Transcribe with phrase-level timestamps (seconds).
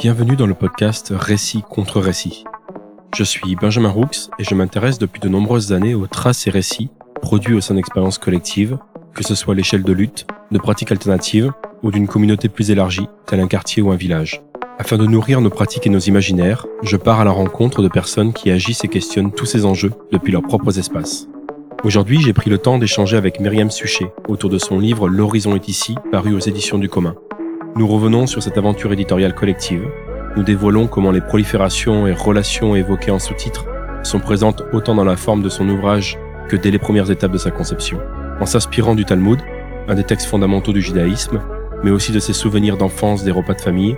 [0.00, 2.44] Bienvenue dans le podcast Récit contre récit.
[3.14, 6.88] Je suis Benjamin Roux et je m'intéresse depuis de nombreuses années aux traces et récits
[7.20, 8.78] produits au sein d'expériences collectives,
[9.14, 11.52] que ce soit à l'échelle de lutte, de pratiques alternatives
[11.82, 14.40] ou d'une communauté plus élargie, tel un quartier ou un village.
[14.78, 18.32] Afin de nourrir nos pratiques et nos imaginaires, je pars à la rencontre de personnes
[18.32, 21.28] qui agissent et questionnent tous ces enjeux depuis leurs propres espaces.
[21.84, 25.68] Aujourd'hui, j'ai pris le temps d'échanger avec Myriam Suchet autour de son livre L'horizon est
[25.68, 27.16] ici, paru aux éditions du commun.
[27.76, 29.86] Nous revenons sur cette aventure éditoriale collective.
[30.36, 33.64] Nous dévoilons comment les proliférations et relations évoquées en sous-titres
[34.02, 37.38] sont présentes autant dans la forme de son ouvrage que dès les premières étapes de
[37.38, 38.00] sa conception.
[38.40, 39.38] En s'inspirant du Talmud,
[39.88, 41.40] un des textes fondamentaux du judaïsme,
[41.84, 43.96] mais aussi de ses souvenirs d'enfance des repas de famille,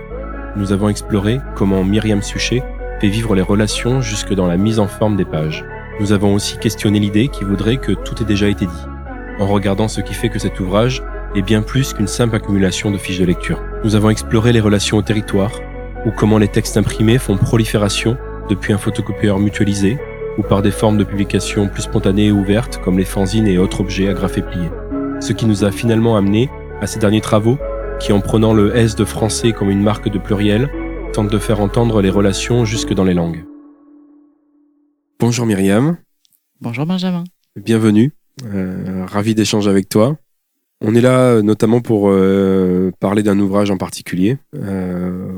[0.55, 2.61] nous avons exploré comment Myriam Suchet
[3.01, 5.65] fait vivre les relations jusque dans la mise en forme des pages.
[5.99, 8.87] Nous avons aussi questionné l'idée qui voudrait que tout ait déjà été dit,
[9.39, 11.01] en regardant ce qui fait que cet ouvrage
[11.35, 13.61] est bien plus qu'une simple accumulation de fiches de lecture.
[13.83, 15.51] Nous avons exploré les relations au territoire,
[16.05, 18.17] ou comment les textes imprimés font prolifération
[18.49, 19.97] depuis un photocopieur mutualisé,
[20.37, 23.81] ou par des formes de publication plus spontanées et ouvertes comme les fanzines et autres
[23.81, 24.69] objets agrafés pliés.
[25.19, 26.49] Ce qui nous a finalement amené
[26.81, 27.57] à ces derniers travaux
[27.99, 30.69] qui, en prenant le S de français comme une marque de pluriel,
[31.13, 33.45] tentent de faire entendre les relations jusque dans les langues.
[35.19, 35.97] Bonjour Myriam.
[36.59, 37.23] Bonjour Benjamin.
[37.55, 38.13] Bienvenue.
[38.45, 40.17] Euh, ravi d'échanger avec toi.
[40.85, 45.31] On est là notamment pour euh, parler d'un ouvrage en particulier euh,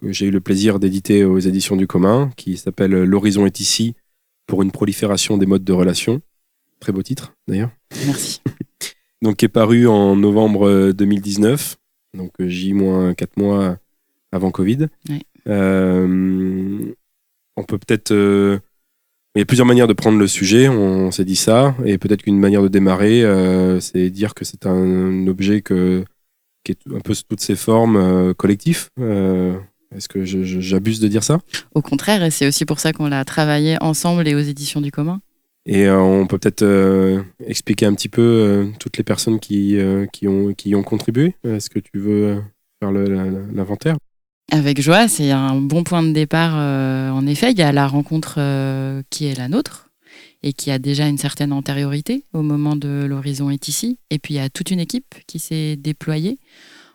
[0.00, 3.94] que j'ai eu le plaisir d'éditer aux éditions du commun, qui s'appelle L'horizon est ici
[4.46, 6.22] pour une prolifération des modes de relation.
[6.80, 7.68] Très beau titre d'ailleurs.
[8.06, 8.40] Merci.
[9.22, 11.76] donc qui est paru en novembre 2019,
[12.14, 13.76] donc J-4 mois
[14.32, 14.86] avant Covid.
[15.46, 16.94] on
[17.68, 18.60] peut peut-être
[19.36, 22.22] il y a plusieurs manières de prendre le sujet, on, s'est dit ça, et peut-être
[22.22, 26.04] qu'une manière de démarrer, euh, c'est dire que c'est un, objet que,
[26.64, 28.88] qui est un peu sous toutes ses formes euh, collectif.
[28.98, 29.54] Euh,
[29.94, 31.38] est-ce que j'abuse de dire ça?
[31.74, 34.90] Au contraire, et c'est aussi pour ça qu'on l'a travaillé ensemble et aux éditions du
[34.90, 35.20] commun.
[35.66, 36.64] Et on peut peut-être
[37.44, 39.78] expliquer un petit peu toutes les personnes qui,
[40.12, 41.34] qui, ont, qui y ont contribué.
[41.44, 42.40] Est-ce que tu veux
[42.80, 43.96] faire l'inventaire?
[44.50, 46.54] Avec joie, c'est un bon point de départ.
[46.56, 49.90] Euh, en effet, il y a la rencontre euh, qui est la nôtre
[50.42, 53.98] et qui a déjà une certaine antériorité au moment de l'horizon est ici.
[54.10, 56.38] Et puis il y a toute une équipe qui s'est déployée,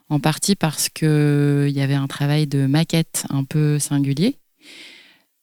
[0.09, 4.37] en partie parce qu'il y avait un travail de maquette un peu singulier.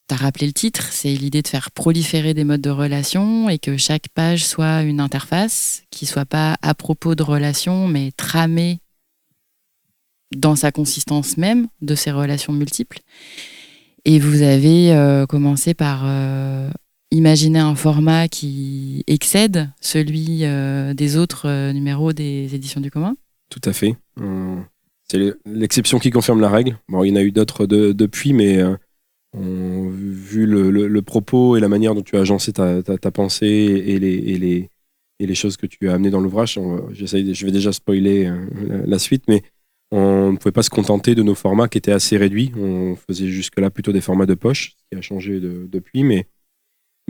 [0.08, 3.58] Tu as rappelé le titre, c'est l'idée de faire proliférer des modes de relation et
[3.58, 8.80] que chaque page soit une interface qui soit pas à propos de relations, mais tramée
[10.34, 13.00] dans sa consistance même de ces relations multiples.
[14.04, 16.70] Et vous avez euh, commencé par euh,
[17.10, 23.16] imaginer un format qui excède celui euh, des autres numéros des éditions du commun?
[23.50, 23.96] Tout à fait.
[25.10, 26.78] c'est l'exception qui confirme la règle.
[26.88, 28.62] Bon, il y en a eu d'autres depuis, mais
[29.34, 34.68] vu le, propos et la manière dont tu as agencé ta, pensée et les,
[35.18, 36.60] et, les, choses que tu as amenées dans l'ouvrage,
[36.92, 38.30] je vais déjà spoiler
[38.86, 39.42] la suite, mais
[39.90, 42.52] on ne pouvait pas se contenter de nos formats qui étaient assez réduits.
[42.58, 46.26] On faisait jusque-là plutôt des formats de poche, ce qui a changé depuis, mais,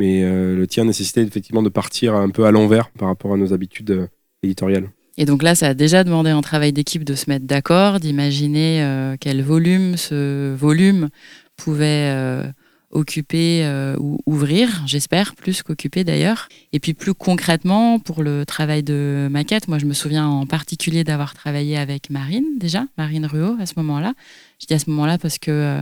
[0.01, 3.53] euh, le tien nécessitait effectivement de partir un peu à l'envers par rapport à nos
[3.53, 4.07] habitudes euh,
[4.45, 4.91] éditoriales.
[5.17, 8.85] Et donc là, ça a déjà demandé un travail d'équipe de se mettre d'accord, d'imaginer
[8.85, 11.09] euh, quel volume ce volume
[11.57, 12.45] pouvait
[12.91, 16.49] occuper euh, ou ouvrir, j'espère, plus qu'occuper d'ailleurs.
[16.73, 21.05] Et puis plus concrètement, pour le travail de maquette, moi je me souviens en particulier
[21.05, 24.15] d'avoir travaillé avec Marine déjà, Marine Ruot à ce moment-là.
[24.61, 25.81] Je dis à ce moment-là parce que euh,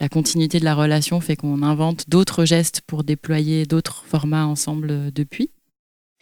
[0.00, 4.88] la continuité de la relation fait qu'on invente d'autres gestes pour déployer d'autres formats ensemble
[4.90, 5.50] euh, depuis.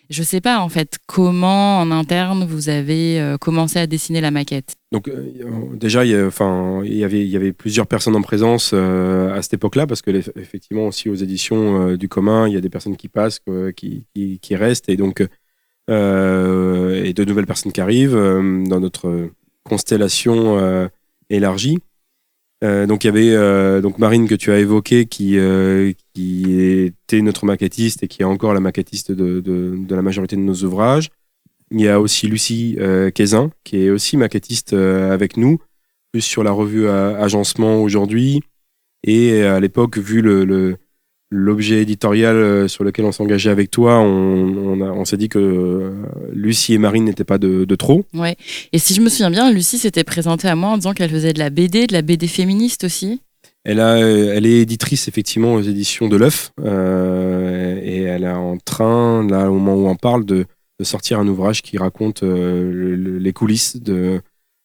[0.09, 4.31] Je sais pas en fait comment en interne vous avez euh, commencé à dessiner la
[4.31, 4.77] maquette.
[4.93, 5.33] Donc euh,
[5.75, 10.03] déjà, il y, enfin, il, avait, plusieurs personnes en présence euh, à cette époque-là, parce
[10.03, 13.41] que effectivement aussi aux éditions du commun, il y a des personnes qui passent,
[13.77, 15.21] qui, qui, restent, et donc
[15.89, 19.31] et de nouvelles personnes qui arrivent dans notre
[19.65, 20.89] constellation
[21.31, 21.79] élargie.
[22.67, 26.61] Euh, donc il y avait euh, donc Marine que tu as évoqué qui, euh, qui
[26.61, 31.11] était notre maquettiste et qui est encore la maquettiste de, la majorité de nos ouvrages.
[31.71, 32.79] Il y a aussi Lucie
[33.15, 35.59] Kézin qui est aussi maquettiste avec nous,
[36.13, 38.41] plus sur la revue Agencement aujourd'hui.
[39.03, 40.77] Et à l'époque, vu le
[41.31, 45.91] l'objet éditorial euh, sur lequel on s'engageait avec toi, on, on, s'est dit que euh,
[46.33, 48.05] Lucie et Marine n'étaient pas de, trop.
[48.15, 48.37] Ouais.
[48.73, 51.33] Et si je me souviens bien, Lucie s'était présentée à moi en disant qu'elle faisait
[51.33, 53.21] de la BD, de la BD féministe aussi.
[53.65, 58.59] Elle, a, elle est éditrice effectivement aux éditions de l'œuf euh, et elle est en
[58.59, 60.47] train, là au moment où on parle, de,
[60.83, 64.21] sortir un ouvrage qui raconte les coulisses de,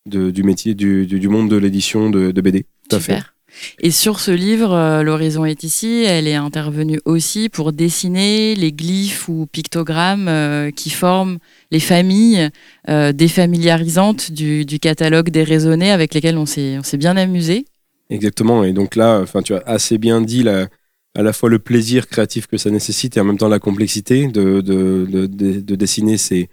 [0.06, 2.66] du métier, du, monde de l'édition de, BD.
[2.90, 3.18] Tout Super.
[3.18, 3.32] fait.
[3.80, 8.72] Et sur ce livre, euh, L'horizon est ici, elle est intervenue aussi pour dessiner les
[8.72, 11.38] glyphes ou pictogrammes euh, qui forment
[11.72, 12.50] les familles
[12.90, 17.66] euh, défamiliarisantes du, catalogue des raisonnés avec lesquels on s'est bien amusé.
[18.10, 18.64] Exactement.
[18.64, 22.58] Et donc là, tu as assez bien dit à la fois le plaisir créatif que
[22.58, 26.50] ça nécessite et en même temps la complexité de, de, dessiner ces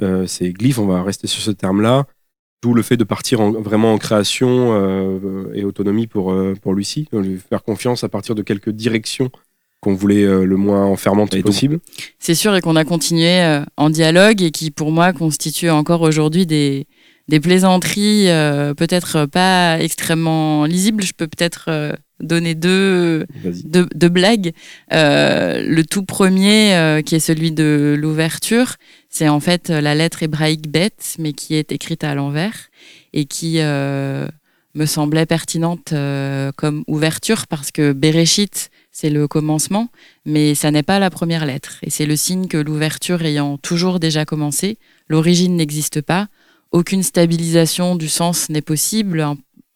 [0.00, 0.78] glyphes.
[0.78, 2.06] On va rester sur ce terme-là
[2.62, 7.08] D'où le fait de partir vraiment en création euh, et autonomie pour, euh, pour Lucie,
[7.12, 9.30] lui faire confiance à partir de quelques directions
[9.80, 11.80] qu'on voulait euh, le moins enfermantes possible.
[12.18, 16.44] C'est sûr et qu'on a continué en dialogue et qui pour moi constitue encore aujourd'hui
[16.44, 16.86] des,
[17.28, 18.26] des plaisanteries
[18.76, 21.02] peut-être pas extrêmement lisibles.
[21.02, 23.26] Je peux peut-être donner deux,
[23.64, 24.52] deux, blagues.
[24.90, 28.76] le tout premier, qui est celui de l'ouverture,
[29.10, 32.70] c'est en fait euh, la lettre hébraïque bête, mais qui est écrite à l'envers
[33.12, 34.26] et qui euh,
[34.74, 39.88] me semblait pertinente euh, comme ouverture parce que Bereshit, c'est le commencement,
[40.24, 41.78] mais ça n'est pas la première lettre.
[41.82, 44.78] Et c'est le signe que l'ouverture ayant toujours déjà commencé,
[45.08, 46.28] l'origine n'existe pas,
[46.70, 49.26] aucune stabilisation du sens n'est possible,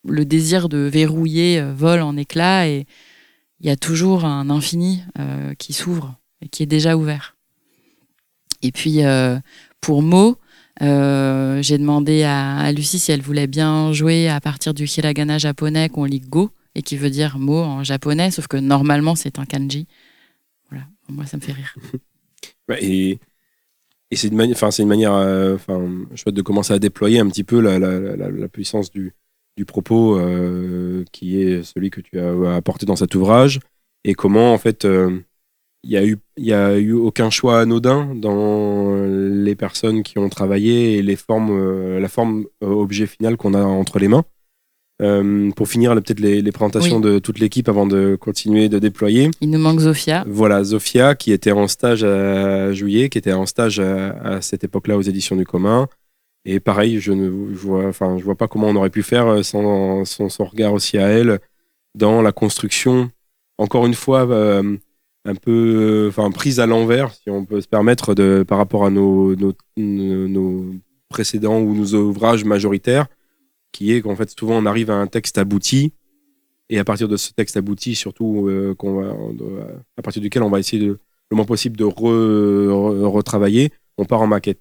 [0.07, 2.87] le désir de verrouiller vole en éclats et
[3.61, 5.03] il y a toujours un infini
[5.59, 7.35] qui s'ouvre et qui est déjà ouvert.
[8.65, 9.39] Et puis, euh,
[9.81, 10.39] pour Mo,
[10.83, 15.91] euh, j'ai demandé à, Lucie si elle voulait bien jouer à partir du hiragana japonais
[15.91, 19.45] qu'on lit Go et qui veut dire mot en japonais, sauf que normalement c'est un
[19.45, 19.87] kanji.
[20.71, 21.77] Voilà, moi ça me fait rire.
[22.81, 23.19] et,
[24.11, 25.59] et c'est une, c'est une manière euh,
[26.27, 29.13] de commencer à déployer un petit peu la, puissance du,
[29.57, 30.21] du propos
[31.13, 33.61] qui est celui que tu as apporté dans cet ouvrage
[34.05, 34.87] et comment en fait
[35.85, 40.29] il y a eu il a eu aucun choix anodin dans les personnes qui ont
[40.29, 44.25] travaillé et les formes euh, la forme euh, objet final qu'on a entre les mains.
[45.03, 49.29] Euh, pour finir peut-être les, présentations de toute l'équipe avant de continuer de déployer.
[49.41, 50.25] Il nous manque Zofia.
[50.29, 54.97] Voilà Zofia qui était en stage à juillet qui était en stage à, cette époque-là
[54.97, 55.89] aux éditions du commun
[56.45, 60.99] et pareil je ne vois pas comment on aurait pu faire sans, son regard aussi
[60.99, 61.41] à elle
[61.95, 63.11] dans la construction.
[63.59, 64.23] Encore une fois
[65.27, 68.91] un peu enfin prise à l'envers si on peut se permettre de par rapport à
[68.91, 69.35] nos,
[69.77, 70.65] nos,
[71.09, 73.07] précédents ou nos ouvrages majoritaires
[73.73, 75.93] qui est qu'en fait souvent on arrive à un texte abouti.
[76.71, 80.59] Et à partir de ce texte abouti surtout euh, va à partir duquel on va
[80.59, 80.99] essayer le
[81.31, 84.61] moins possible de retravailler on part en maquette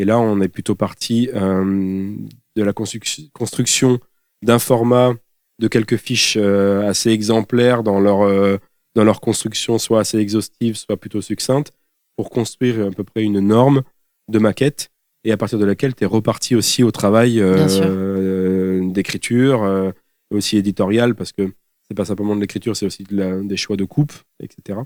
[0.00, 2.14] et là on est plutôt parti euh,
[2.56, 4.00] de la construction
[4.42, 5.14] d'un format
[5.60, 8.58] de quelques fiches euh, assez exemplaires dans leur
[8.94, 11.72] dans leur construction soit assez exhaustive, soit plutôt succincte,
[12.16, 13.82] pour construire à peu près une norme
[14.28, 14.90] de maquette
[15.24, 19.92] et à partir de laquelle tu es reparti aussi au travail euh, euh, d'écriture, euh,
[20.30, 21.52] aussi éditorial, parce que
[21.86, 24.78] c'est pas simplement de l'écriture, c'est aussi des choix de coupe, etc.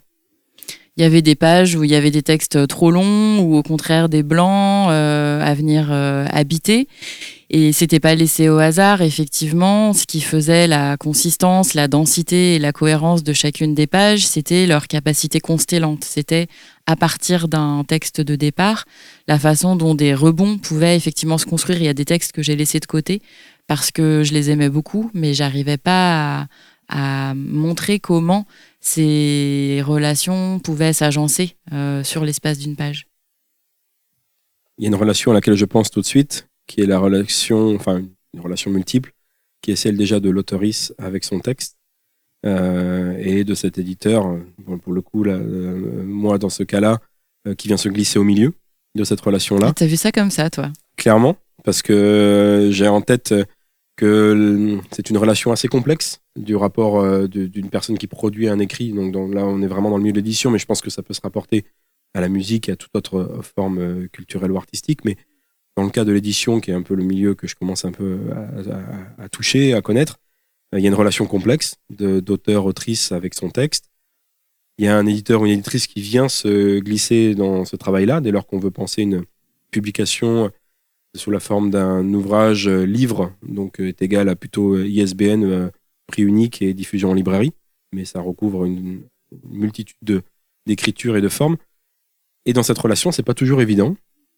[0.96, 3.62] Il y avait des pages où il y avait des textes trop longs ou au
[3.62, 6.86] contraire des blancs à venir habiter.
[7.56, 9.92] Et c'était pas laissé au hasard, effectivement.
[9.92, 14.66] Ce qui faisait la consistance, la densité et la cohérence de chacune des pages, c'était
[14.66, 16.04] leur capacité constellante.
[16.04, 16.48] C'était
[16.86, 18.86] à partir d'un texte de départ,
[19.28, 21.78] la façon dont des rebonds pouvaient effectivement se construire.
[21.78, 23.22] Il y a des textes que j'ai laissés de côté
[23.66, 26.48] parce que je les aimais beaucoup, mais j'arrivais pas
[26.88, 28.46] à, montrer comment
[28.84, 33.06] ces relations pouvaient s'agencer euh, sur l'espace d'une page.
[34.76, 36.98] Il y a une relation à laquelle je pense tout de suite, qui est la
[36.98, 38.02] relation, enfin
[38.34, 39.14] une relation multiple,
[39.62, 41.78] qui est celle déjà de l'autoriste avec son texte
[42.44, 44.36] euh, et de cet éditeur,
[44.82, 47.00] pour le coup, là, euh, moi dans ce cas-là,
[47.56, 48.54] qui vient se glisser au milieu
[48.94, 49.72] de cette relation-là.
[49.74, 50.70] T'as vu ça comme ça, toi?
[50.96, 53.34] Clairement, parce que j'ai en tête
[53.96, 58.92] que c'est une relation assez complexe du rapport d'une personne qui produit un écrit.
[58.92, 61.02] Donc, là, on est vraiment dans le milieu de l'édition, mais je pense que ça
[61.02, 61.64] peut se rapporter
[62.14, 65.04] à la musique et à toute autre forme culturelle ou artistique.
[65.04, 65.16] Mais
[65.76, 67.92] dans le cas de l'édition, qui est un peu le milieu que je commence un
[67.92, 68.18] peu
[69.18, 70.18] à, toucher, à connaître,
[70.74, 73.90] euh, il y a une relation complexe d'auteur-autrice avec son texte.
[74.78, 78.20] Il y a un éditeur ou une éditrice qui vient se glisser dans ce travail-là,
[78.20, 79.24] dès lors qu'on veut penser une
[79.70, 80.50] publication
[81.14, 85.70] sous la forme d'un ouvrage euh, livre, donc euh, est égal à plutôt ISBN,
[86.06, 87.52] prix unique et diffusion en librairie,
[87.92, 89.02] mais ça recouvre une,
[89.50, 90.22] multitude
[90.66, 91.56] d'écritures et de formes.
[92.46, 93.96] Et dans cette relation, c'est pas toujours évident.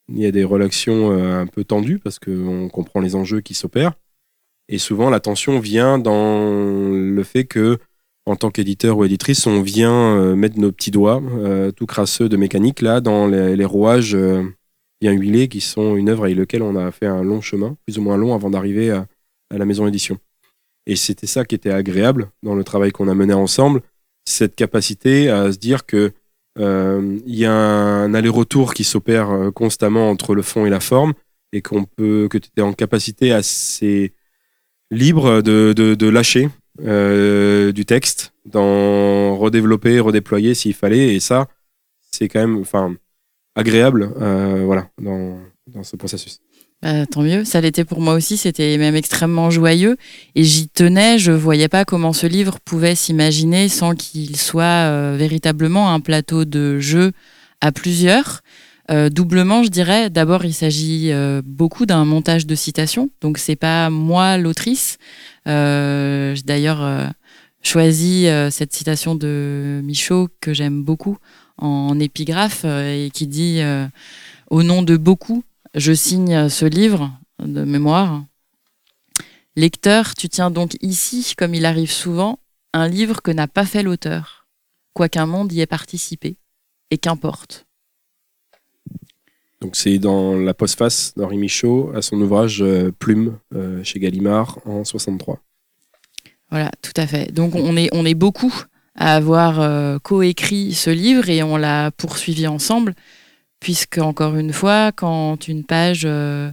[0.08, 3.54] Il y a des relations euh, un peu tendues parce qu'on comprend les enjeux qui
[3.54, 3.94] s'opèrent.
[4.68, 7.78] Et souvent, la tension vient dans le fait que,
[8.24, 12.28] en tant qu'éditeur ou éditrice, on vient euh, mettre nos petits doigts, euh, tout crasseux
[12.28, 14.16] de mécanique, là, dans les, rouages
[15.00, 17.98] bien huilés, qui sont une œuvre avec laquelle on a fait un long chemin, plus
[17.98, 19.06] ou moins long, avant d'arriver à,
[19.50, 20.18] la maison édition.
[20.86, 23.80] Et c'était ça qui était agréable dans le travail qu'on a mené ensemble,
[24.24, 26.12] cette capacité à se dire que
[26.58, 30.80] euh, il y a un aller-retour qui s'opère euh, constamment entre le fond et la
[30.80, 31.12] forme,
[31.52, 34.14] et qu'on peut, que tu étais en capacité assez
[34.90, 36.48] libre de, de, lâcher
[36.82, 41.48] euh, du texte, d'en redévelopper, redéployer s'il fallait, et ça,
[42.10, 42.96] c'est quand même, enfin,
[43.56, 44.12] agréable,
[44.64, 46.40] voilà, dans, ce processus.
[46.82, 49.96] Bah, tant mieux, ça l'était pour moi aussi, c'était même extrêmement joyeux
[50.34, 55.16] et j'y tenais, je voyais pas comment ce livre pouvait s'imaginer sans qu'il soit euh,
[55.18, 57.12] véritablement un plateau de jeu
[57.62, 58.42] à plusieurs.
[58.90, 63.56] Euh, doublement, je dirais, d'abord il s'agit euh, beaucoup d'un montage de citations, donc c'est
[63.56, 64.98] pas moi l'autrice.
[65.46, 67.10] J'ai d'ailleurs
[67.62, 71.16] choisi cette citation de Michaud que j'aime beaucoup
[71.58, 73.60] en épigraphe et qui dit
[74.50, 75.42] au nom de beaucoup,
[75.74, 78.24] je signe ce livre de mémoire.
[79.56, 82.38] Lecteur, tu tiens donc ici, comme il arrive souvent,
[82.74, 84.46] un livre que n'a pas fait l'auteur,
[84.92, 86.36] quoiqu'un monde y ait participé,
[86.90, 87.66] et qu'importe.
[89.62, 94.58] Donc c'est dans la postface d'Henri Michaud à son ouvrage euh, Plume euh, chez Gallimard
[94.66, 95.40] en 63.
[96.50, 97.32] Voilà, tout à fait.
[97.32, 98.54] Donc on est, on est beaucoup
[98.96, 102.94] à avoir euh, coécrit ce livre et on l'a poursuivi ensemble
[103.60, 106.50] puisque encore une fois, quand une page euh,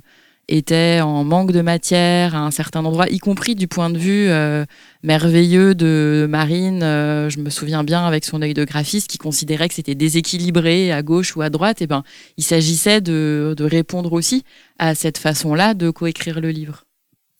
[0.47, 4.29] était en manque de matière à un certain endroit, y compris du point de vue
[4.29, 4.65] euh,
[5.03, 9.75] merveilleux de Marine, je me souviens bien avec son œil de graphiste qui considérait que
[9.75, 12.03] c'était déséquilibré à gauche ou à droite, et eh ben
[12.37, 14.43] il s'agissait de, répondre aussi
[14.79, 16.83] à cette façon-là de coécrire le livre.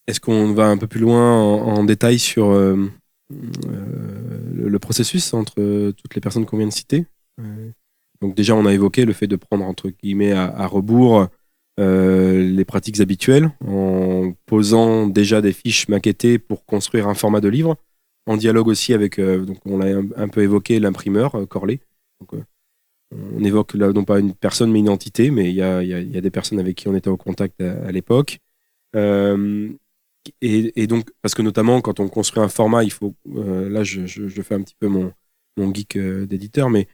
[0.08, 2.54] Est-ce qu'on va un peu plus loin en, détail sur
[3.30, 7.06] le, le, processus entre toutes les personnes qu'on vient de citer
[8.24, 11.28] donc déjà, on a évoqué le fait de prendre entre guillemets à, rebours
[11.78, 17.50] euh, les pratiques habituelles en posant déjà des fiches maquettées pour construire un format de
[17.50, 17.76] livre,
[18.26, 21.82] en dialogue aussi avec, euh, donc on l'a un, peu évoqué, l'imprimeur euh, Corley.
[23.12, 26.32] on évoque là non pas une personne mais une entité, mais il y a, des
[26.32, 28.40] personnes avec qui on était au contact à, l'époque.
[30.42, 34.06] Et, donc, parce que notamment quand on construit un format, il faut, là je,
[34.42, 35.12] fais un petit peu mon,
[35.74, 36.88] geek d'éditeur, mais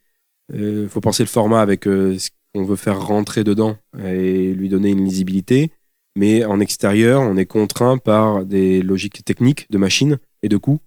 [0.53, 4.53] il euh, faut penser le format avec euh, ce qu'on veut faire rentrer dedans et
[4.53, 5.71] lui donner une lisibilité.
[6.15, 10.79] Mais en extérieur, on est contraint par des logiques techniques de machine et de coûts.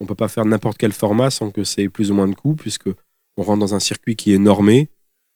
[0.00, 2.56] On peut pas faire n'importe quel format sans que c'est plus ou moins de coûts,
[2.56, 2.88] puisque
[3.36, 4.88] on rentre dans un circuit qui est normé,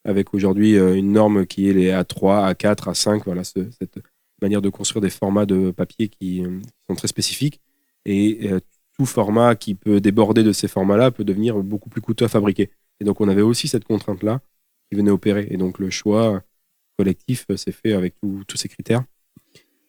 [0.04, 3.98] avec aujourd'hui euh, une norme qui est les A3, A4, A5, voilà, cette
[4.42, 6.42] manière de construire des formats de papier qui,
[6.88, 7.60] sont très spécifiques.
[8.04, 8.50] Et
[8.98, 12.70] tout format qui peut déborder de ces formats-là peut devenir beaucoup plus coûteux à fabriquer.
[13.00, 14.40] Et donc, on avait aussi cette contrainte-là
[14.90, 15.48] qui venait opérer.
[15.50, 16.42] Et donc, le choix
[16.98, 19.04] collectif s'est fait avec tous ces critères.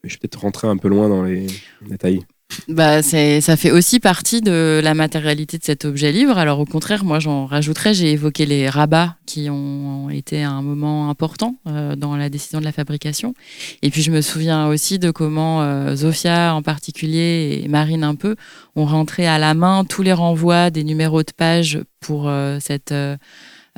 [0.04, 1.48] Mais je vais peut-être rentrer un peu loin dans les
[1.82, 2.22] détails.
[2.68, 6.38] Bah, ça fait aussi partie de la matérialité de cet objet livre.
[6.38, 11.10] Alors au contraire, moi j'en rajouterais, j'ai évoqué les rabats qui ont été un moment
[11.10, 13.34] important euh, dans la décision de la fabrication.
[13.82, 18.16] Et puis je me souviens aussi de comment euh, Zofia en particulier et Marine un
[18.16, 18.36] peu
[18.76, 22.94] ont rentré à la main tous les renvois des numéros de page pour euh, cette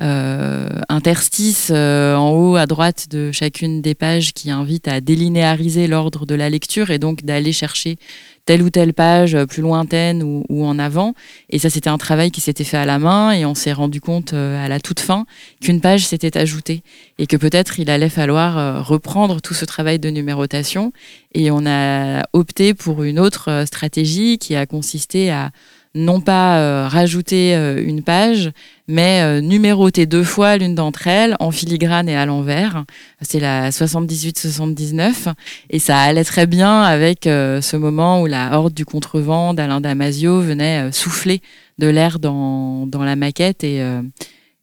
[0.00, 5.88] euh, interstice euh, en haut à droite de chacune des pages qui invite à délinéariser
[5.88, 7.98] l'ordre de la lecture et donc d'aller chercher
[8.46, 11.14] telle ou telle page plus lointaine ou, en avant.
[11.50, 14.00] Et ça, c'était un travail qui s'était fait à la main et on s'est rendu
[14.00, 15.26] compte euh, à la toute fin
[15.60, 16.82] qu'une page s'était ajoutée
[17.18, 20.92] et que peut-être il allait falloir reprendre tout ce travail de numérotation.
[21.34, 25.50] Et on a opté pour une autre stratégie qui a consisté à
[25.94, 28.52] non pas euh, rajouter euh, une page,
[28.86, 32.84] mais euh, numéroter deux fois l'une d'entre elles en filigrane et à l'envers.
[33.22, 35.32] C'est la 78-79
[35.70, 40.40] et ça allait très bien avec ce moment où la horde du contrevent d'Alain Damasio
[40.40, 41.40] venait souffler
[41.78, 43.82] de l'air dans, dans, la maquette et,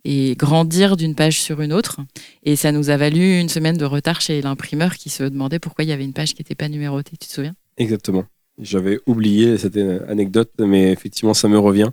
[0.05, 1.99] et grandir d'une page sur une autre.
[2.43, 5.83] Et ça nous a valu une semaine de retard chez l'imprimeur qui se demandait pourquoi
[5.83, 7.15] il y avait une page qui n'était pas numérotée.
[7.19, 7.55] Tu te souviens?
[7.77, 8.25] Exactement.
[8.59, 11.89] J'avais oublié cette anecdote, mais effectivement, ça me revient.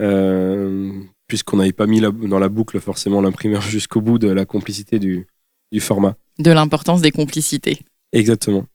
[0.00, 0.90] Euh,
[1.26, 5.26] puisqu'on n'avait pas mis dans la boucle forcément l'imprimeur jusqu'au bout de la complicité du,
[5.80, 6.16] format.
[6.38, 7.78] De l'importance des complicités.
[8.12, 8.66] Exactement.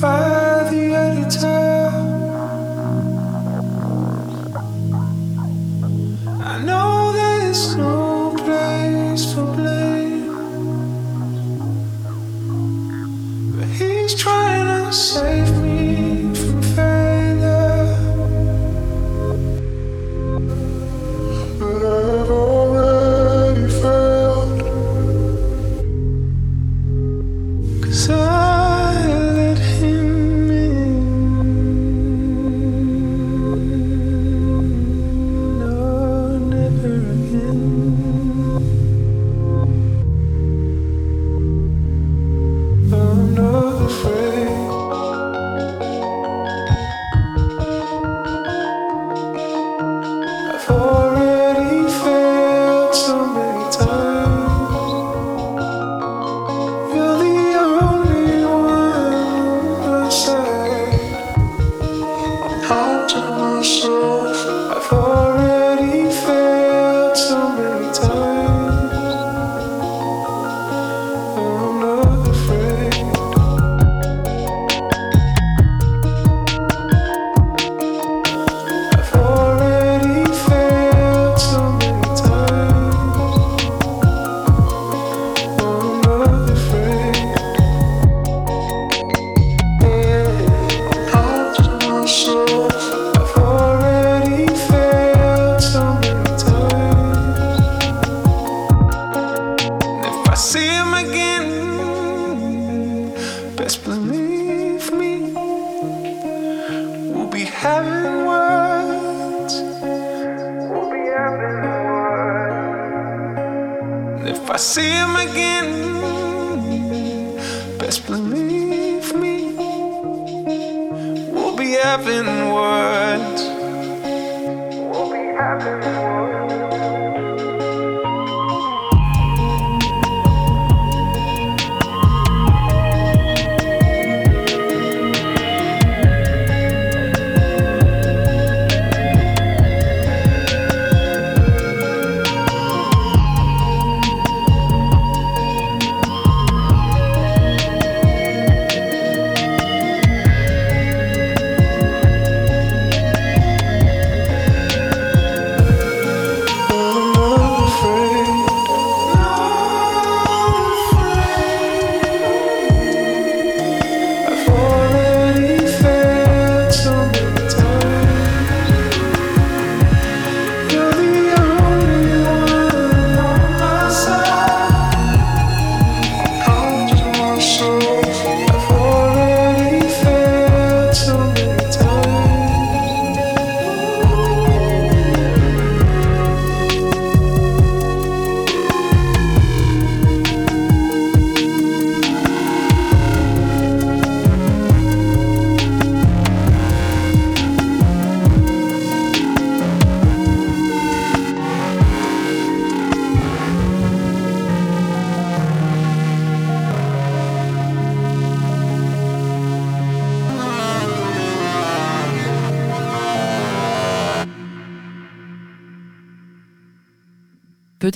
[0.00, 1.75] Fire editor.
[15.16, 15.55] safe.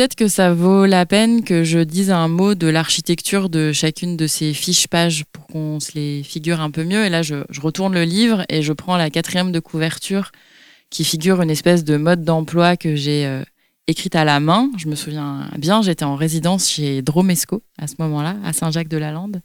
[0.01, 4.17] Peut-être que ça vaut la peine que je dise un mot de l'architecture de chacune
[4.17, 7.05] de ces fiches pages pour qu'on se les figure un peu mieux.
[7.05, 10.33] Et là, je, retourne le livre et je prends la quatrième de couverture
[10.89, 13.43] qui figure une espèce de mode d'emploi que j'ai euh,
[13.89, 14.71] écrite à la main.
[14.79, 19.43] Je me souviens bien, j'étais en résidence chez Dromesco à ce moment-là, à Saint-Jacques-de-la-Lande.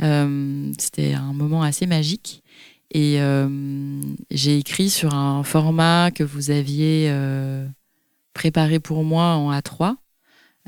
[0.00, 2.42] Euh, C'était un moment assez magique.
[2.90, 7.10] Et euh, j'ai écrit sur un format que vous aviez
[8.34, 9.94] préparé pour moi en A3,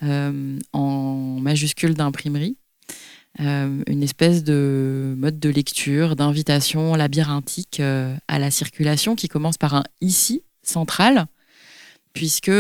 [0.02, 2.57] euh, en majuscule d'imprimerie.
[3.40, 9.59] Euh, une espèce de mode de lecture, d'invitation labyrinthique euh, à la circulation qui commence
[9.59, 11.26] par un ici central,
[12.14, 12.50] puisque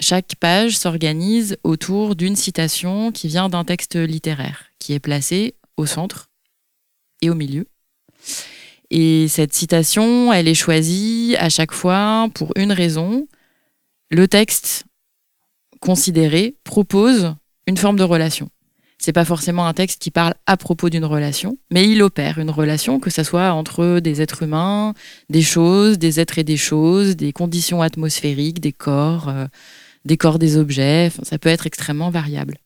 [0.00, 5.86] chaque page s'organise autour d'une citation qui vient d'un texte littéraire, qui est placé au
[5.86, 6.30] centre
[7.22, 7.68] et au milieu.
[8.90, 13.26] Et cette citation, elle est choisie à chaque fois pour une raison.
[14.10, 14.84] Le texte
[15.80, 17.34] considéré propose
[17.66, 18.48] une forme de relation.
[18.98, 22.50] C'est pas forcément un texte qui parle à propos d'une relation, mais il opère une
[22.50, 24.94] relation, que ce soit entre des êtres humains,
[25.28, 29.46] des choses, des êtres et des choses, des conditions atmosphériques, des corps, euh,
[30.04, 31.10] des corps des objets.
[31.24, 32.58] Ça peut être extrêmement variable.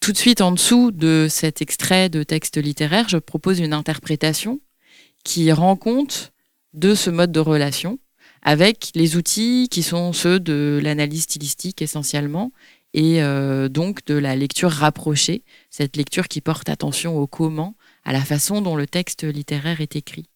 [0.00, 4.60] Tout de suite en dessous de cet extrait de texte littéraire, je propose une interprétation
[5.24, 6.32] qui rend compte
[6.74, 7.98] de ce mode de relation
[8.46, 12.52] avec les outils qui sont ceux de l'analyse stylistique essentiellement
[12.94, 18.12] et euh, donc de la lecture rapprochée, cette lecture qui porte attention au comment, à
[18.12, 20.30] la façon dont le texte littéraire est écrit.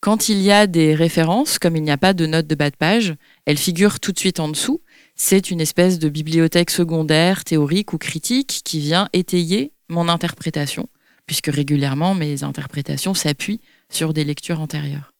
[0.00, 2.68] Quand il y a des références, comme il n'y a pas de notes de bas
[2.68, 3.14] de page,
[3.46, 4.82] elles figurent tout de suite en dessous.
[5.14, 10.86] C'est une espèce de bibliothèque secondaire, théorique ou critique qui vient étayer mon interprétation,
[11.24, 13.60] puisque régulièrement mes interprétations s'appuient
[13.90, 15.11] sur des lectures antérieures.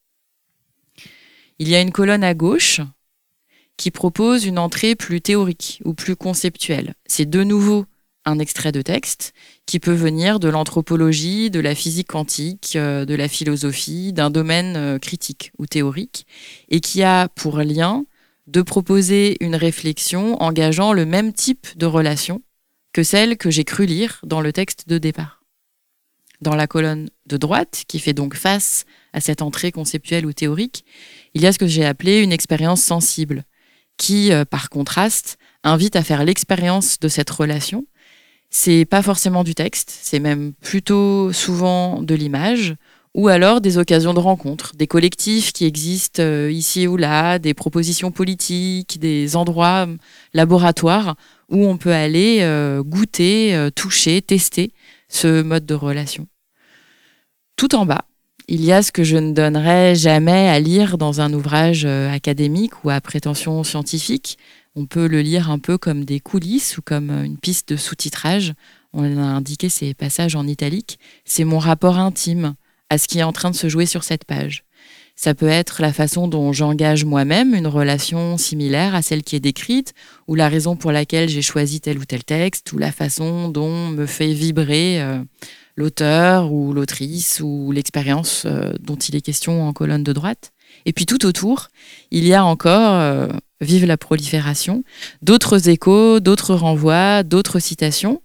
[1.59, 2.81] Il y a une colonne à gauche
[3.77, 6.95] qui propose une entrée plus théorique ou plus conceptuelle.
[7.07, 7.87] C'est de nouveau
[8.25, 9.33] un extrait de texte
[9.67, 14.77] qui peut venir de l'anthropologie, de la physique quantique, euh, de la philosophie, d'un domaine
[14.77, 16.27] euh, critique ou théorique,
[16.69, 18.05] et qui a pour lien
[18.47, 22.43] de proposer une réflexion engageant le même type de relation
[22.93, 25.43] que celle que j'ai cru lire dans le texte de départ.
[26.41, 30.85] Dans la colonne de droite, qui fait donc face à cette entrée conceptuelle ou théorique,
[31.35, 33.45] il y a ce que j'ai appelé une expérience sensible,
[33.97, 37.87] qui, euh, par contraste, invite à faire l'expérience de cette relation.
[38.51, 42.77] C'est pas forcément du texte, c'est même plutôt souvent de l'image,
[43.15, 47.53] ou alors des occasions de rencontre, des collectifs qui existent euh, ici ou là, des
[47.53, 49.97] propositions politiques, des endroits euh,
[50.33, 51.17] laboratoires
[51.51, 54.73] où on peut aller euh, goûter, toucher, tester
[55.09, 56.27] ce mode de relation.
[57.57, 58.07] Tout en bas,
[58.49, 62.13] il y a ce que je ne donnerais jamais à lire dans un ouvrage euh,
[62.13, 64.39] académique ou à prétention scientifique.
[64.75, 67.77] On peut le lire un peu comme des coulisses ou comme euh, une piste de
[67.77, 68.55] sous-titrage.
[68.93, 70.99] On a indiqué ces passages en italique.
[71.25, 72.55] C'est mon rapport intime
[72.91, 74.65] à ce qui est en train de se jouer sur cette page.
[75.15, 79.41] Ça peut être la façon dont j'engage moi-même une relation similaire à celle qui est
[79.41, 79.93] décrite,
[80.27, 83.89] ou la raison pour laquelle j'ai choisi tel ou tel texte, ou la façon dont
[83.89, 85.23] me fait vibrer euh,
[85.77, 90.53] l'auteur ou l'autrice, ou l'expérience euh, dont il est question en colonne de droite.
[90.87, 91.69] Et puis tout autour,
[92.11, 93.29] il y a encore, euh,
[93.61, 94.85] vive la prolifération,
[95.23, 98.23] d'autres échos, d'autres renvois, d'autres citations.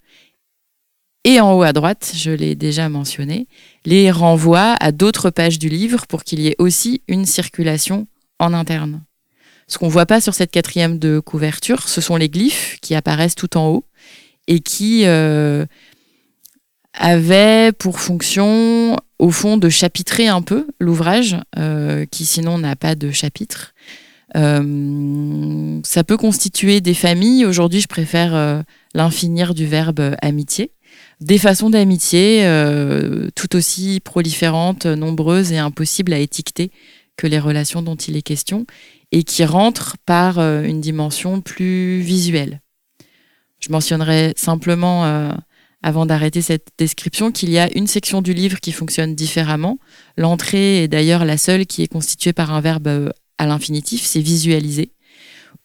[1.24, 3.48] Et en haut à droite, je l'ai déjà mentionné,
[3.86, 8.08] les renvois à d'autres pages du livre pour qu'il y ait aussi une circulation
[8.40, 9.04] en interne.
[9.68, 13.36] Ce qu'on voit pas sur cette quatrième de couverture, ce sont les glyphes qui apparaissent
[13.36, 13.86] tout en haut
[14.48, 15.66] et qui euh,
[16.98, 22.96] avaient pour fonction, au fond, de chapitrer un peu l'ouvrage, euh, qui sinon n'a pas
[22.96, 23.74] de chapitre.
[24.36, 27.46] Euh, ça peut constituer des familles.
[27.46, 28.62] Aujourd'hui, je préfère euh,
[28.94, 30.72] l'infinir du verbe amitié
[31.20, 36.72] des façons d'amitié euh, tout aussi proliférantes, nombreuses et impossibles à étiqueter
[37.16, 38.66] que les relations dont il est question,
[39.12, 42.62] et qui rentrent par euh, une dimension plus visuelle.
[43.60, 45.32] Je mentionnerai simplement, euh,
[45.84, 49.78] avant d'arrêter cette description, qu'il y a une section du livre qui fonctionne différemment.
[50.18, 54.22] L'entrée est d'ailleurs la seule qui est constituée par un verbe euh, à l'infinitif, c'est
[54.22, 54.92] visualiser,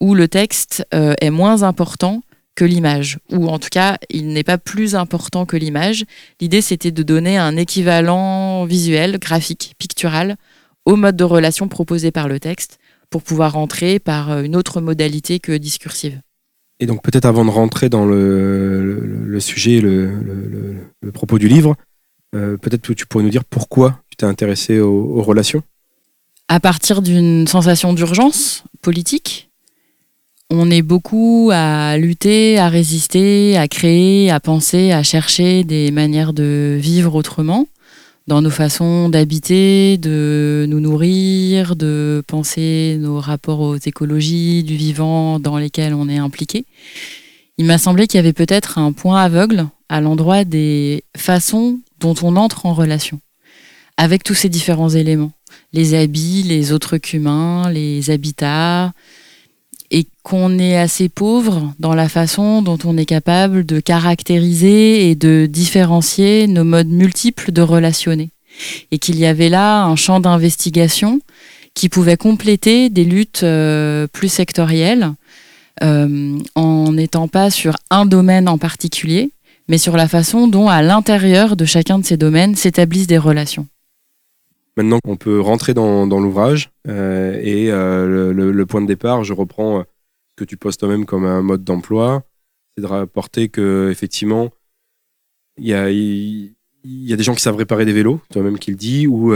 [0.01, 2.23] où le texte euh, est moins important
[2.55, 6.05] que l'image, ou en tout cas, il n'est pas plus important que l'image.
[6.41, 10.37] L'idée, c'était de donner un équivalent visuel, graphique, pictural
[10.85, 14.81] au mode de relation proposé par le texte pour pouvoir entrer par euh, une autre
[14.81, 16.21] modalité que discursive.
[16.83, 20.11] Et donc peut-être avant de rentrer dans le, sujet, le,
[21.15, 21.77] propos du livre,
[22.35, 25.63] euh, peut-être que tu pourrais nous dire pourquoi tu t'es intéressé aux relations?
[26.49, 29.49] À partir d'une sensation d'urgence politique,
[30.51, 36.33] on est beaucoup à lutter, à résister, à créer, à penser, à chercher des manières
[36.33, 37.69] de vivre autrement
[38.27, 45.41] dans nos façons d'habiter, de nous nourrir, de penser nos rapports aux écologies du vivant
[45.41, 46.65] dans lesquels on est impliqué.
[47.59, 52.15] Il m'a semblé qu'il y avait peut-être un point aveugle à l'endroit des façons dont
[52.23, 53.21] on entre en relation
[53.97, 55.33] avec tous ces différents éléments.
[55.73, 58.93] Les habits, les autres qu'humains, les habitats,
[59.93, 65.15] et qu'on est assez pauvre dans la façon dont on est capable de caractériser et
[65.15, 68.31] de différencier nos modes multiples de relationner.
[68.91, 71.21] Et qu'il y avait là un champ d'investigation
[71.75, 75.13] qui pouvait compléter des luttes euh, plus sectorielles
[75.83, 79.31] euh, en n'étant pas sur un domaine en particulier,
[79.69, 83.67] mais sur la façon dont à l'intérieur de chacun de ces domaines s'établissent des relations.
[84.77, 89.81] Maintenant qu'on peut rentrer dans, l'ouvrage euh, et euh, le, point de départ, je reprends
[89.81, 89.83] euh,
[90.31, 92.25] ce que tu poses toi-même comme un mode d'emploi,
[92.75, 94.51] c'est de rapporter que effectivement
[95.59, 99.35] il y a, des gens qui savent réparer des vélos, toi-même qui le dis, ou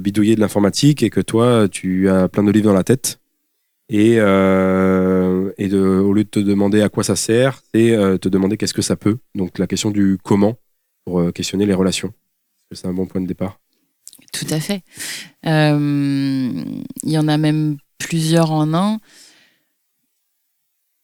[0.00, 3.18] bidouiller de l'informatique et que toi tu as plein de livres dans la tête
[3.88, 8.74] et, au lieu de te demander à quoi ça sert, c'est euh, te demander qu'est-ce
[8.74, 9.16] que ça peut.
[9.34, 10.58] Donc la question du comment
[11.04, 12.12] pour questionner les relations.
[12.72, 13.58] C'est un bon point de départ?
[14.34, 14.82] Tout à fait.
[15.46, 16.64] Euh,
[17.04, 18.98] il y en a même plusieurs en un.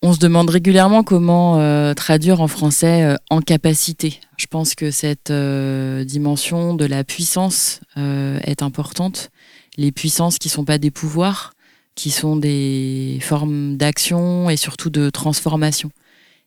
[0.03, 4.19] On se demande régulièrement comment euh, traduire en français euh, en capacité.
[4.37, 9.31] Je pense que cette euh, dimension de la puissance euh, est importante.
[9.77, 11.53] Les puissances qui ne sont pas des pouvoirs,
[11.95, 15.93] qui sont des formes d'action et surtout de transformation.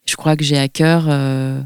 [0.06, 1.62] Je crois que j'ai à cœur euh,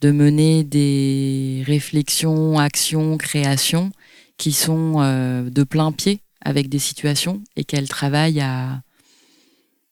[0.00, 3.90] de mener des réflexions, actions, créations
[4.42, 8.82] qui sont euh, de plein pied avec des situations et qu'elles travaillent à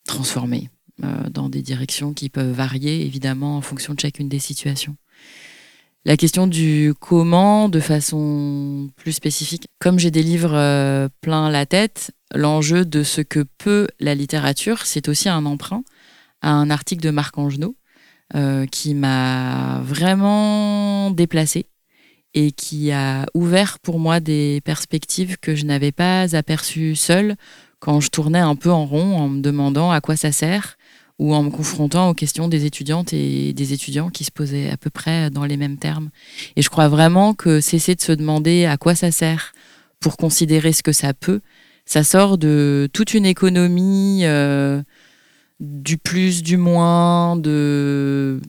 [0.05, 0.71] transformer
[1.05, 4.97] euh, dans des directions qui peuvent varier évidemment en fonction de chacune des situations.
[6.05, 11.65] La question du comment de façon plus spécifique, comme j'ai des livres euh, plein la
[11.65, 15.85] tête, l'enjeu de ce que peut la littérature, c'est aussi un emprunt
[16.43, 17.77] à un article de Marc Angenot
[18.35, 21.67] euh, qui m'a vraiment déplacé
[22.35, 27.37] et qui a ouvert pour moi des perspectives que je n'avais pas aperçues seule
[27.81, 30.77] quand je tournais un peu en rond en me demandant à quoi ça sert
[31.19, 34.79] ou en me confrontant aux questions des étudiantes et des étudiants qui se posaient à
[34.79, 36.09] peu près dans les mêmes termes.
[36.57, 39.53] Et je crois vraiment que cesser de se demander à quoi ça sert
[40.01, 41.40] pour considérer ce que ça peut,
[41.85, 44.81] ça sort de toute une économie euh,
[45.61, 48.40] du plus, du moins, de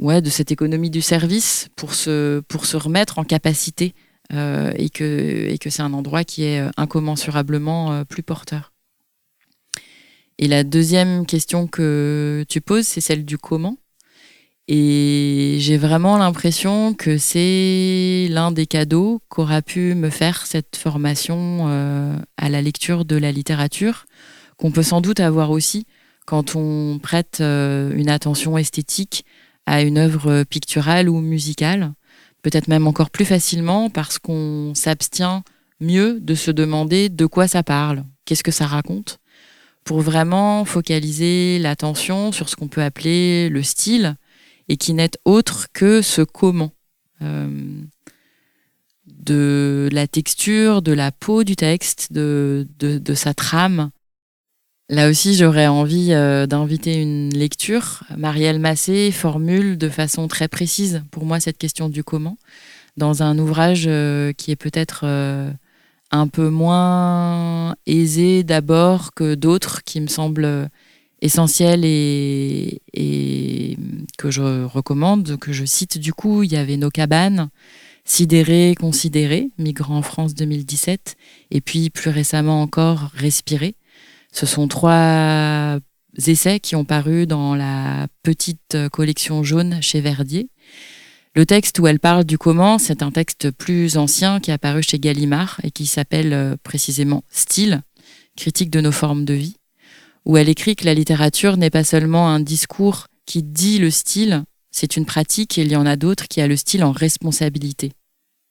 [0.00, 3.94] ouais, de cette économie du service pour se, pour se remettre en capacité
[4.32, 8.72] euh, et que, et que c'est un endroit qui est incommensurablement euh, plus porteur.
[10.38, 13.76] Et la deuxième question que tu poses, c'est celle du comment.
[14.68, 21.66] Et j'ai vraiment l'impression que c'est l'un des cadeaux qu'aura pu me faire cette formation
[21.68, 24.06] euh, à la lecture de la littérature,
[24.56, 25.86] qu'on peut sans doute avoir aussi
[26.26, 29.24] quand on prête euh, une attention esthétique
[29.66, 31.92] à une œuvre picturale ou musicale,
[32.42, 35.42] peut-être même encore plus facilement parce qu'on s'abstient
[35.80, 39.18] mieux de se demander de quoi ça parle, qu'est-ce que ça raconte,
[39.84, 44.16] pour vraiment focaliser l'attention sur ce qu'on peut appeler le style
[44.68, 46.72] et qui n'est autre que ce comment.
[47.20, 47.82] Euh,
[49.06, 52.66] de la texture, de la peau du texte, de
[53.14, 53.90] sa trame.
[54.92, 58.04] Là aussi, j'aurais envie euh, d'inviter une lecture.
[58.14, 62.36] Marielle Massé formule de façon très précise pour moi cette question du comment
[62.98, 65.50] dans un ouvrage euh, qui est peut-être euh,
[66.10, 70.68] un peu moins aisé d'abord que d'autres qui me semblent
[71.22, 73.78] essentiels et, et
[74.18, 76.42] que je recommande, que je cite du coup.
[76.42, 77.48] Il y avait Nos cabanes,
[78.04, 81.16] Sidéré, Considéré, Migrants en France 2017,
[81.50, 83.74] et puis plus récemment encore Respirer.
[84.32, 85.78] Ce sont trois
[86.26, 90.48] essais qui ont paru dans la petite collection jaune chez Verdier.
[91.34, 94.82] Le texte où elle parle du comment, c'est un texte plus ancien qui est apparu
[94.82, 97.82] chez Gallimard et qui s'appelle euh, précisément Style,
[98.36, 99.56] critique de nos formes de vie,
[100.26, 104.44] où elle écrit que la littérature n'est pas seulement un discours qui dit le style,
[104.70, 107.92] c'est une pratique et il y en a d'autres qui a le style en responsabilité.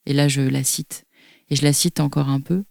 [0.07, 1.03] Et là, je la cite.
[1.49, 2.63] Et je la cite encore un peu.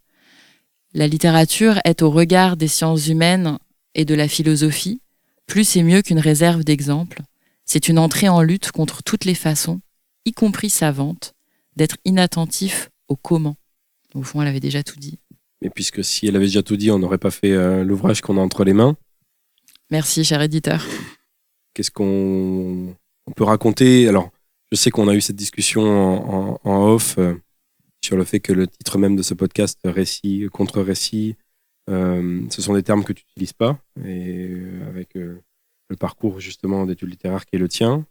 [0.95, 3.59] La littérature est au regard des sciences humaines
[3.95, 5.01] et de la philosophie,
[5.47, 7.23] plus et mieux qu'une réserve d'exemples.
[7.65, 9.81] C'est une entrée en lutte contre toutes les façons,
[10.25, 11.35] y compris savantes,
[11.77, 13.57] d'être inattentif au comment.
[14.15, 15.19] Au fond, elle avait déjà tout dit.
[15.63, 18.37] Mais puisque si elle avait déjà tout dit, on n'aurait pas fait euh, l'ouvrage qu'on
[18.39, 18.97] a entre les mains.
[19.91, 20.85] Merci, cher éditeur.
[21.75, 24.09] Qu'est-ce qu'on on peut raconter?
[24.09, 24.31] Alors,
[24.73, 27.35] je sais qu'on a eu cette discussion en, en- en off euh,
[28.03, 31.37] sur le fait que le titre même de ce podcast, récit contre récit,
[31.89, 35.41] euh, ce sont des termes que tu n'utilises pas, et euh, avec euh,
[35.89, 38.07] le parcours justement d'études littéraires qui est le tien.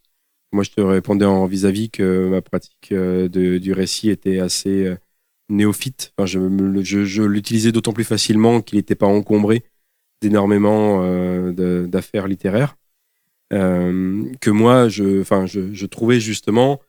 [0.52, 4.96] Moi, je te répondais en vis-à-vis que ma pratique euh, du récit était assez euh,
[5.50, 6.14] néophyte.
[6.18, 9.64] Enfin, je l'utilisais d'autant plus facilement qu'il n'était pas encombré
[10.22, 12.76] d'énormément euh, d'affaires littéraires.
[13.54, 14.88] Euh, que moi,
[15.22, 16.82] enfin, je trouvais justement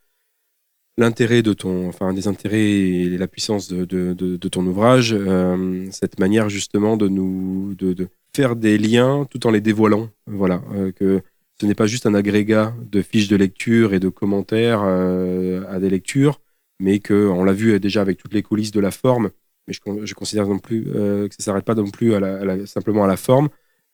[0.99, 5.87] l'intérêt de ton, enfin, des intérêts et la puissance de, de, de, ton ouvrage, euh,
[5.91, 10.09] cette manière justement de nous, de, faire des liens tout en les dévoilant.
[10.27, 11.23] Voilà, euh, que
[11.61, 15.79] ce n'est pas juste un agrégat de fiches de lecture et de commentaires euh, à
[15.81, 16.41] des lectures,
[16.79, 19.31] mais que on l'a vu déjà avec toutes les coulisses de la forme.
[19.67, 22.41] Mais je, je considère non plus euh, que ça s'arrête pas non plus à la,
[22.41, 23.49] à la- simplement à la forme,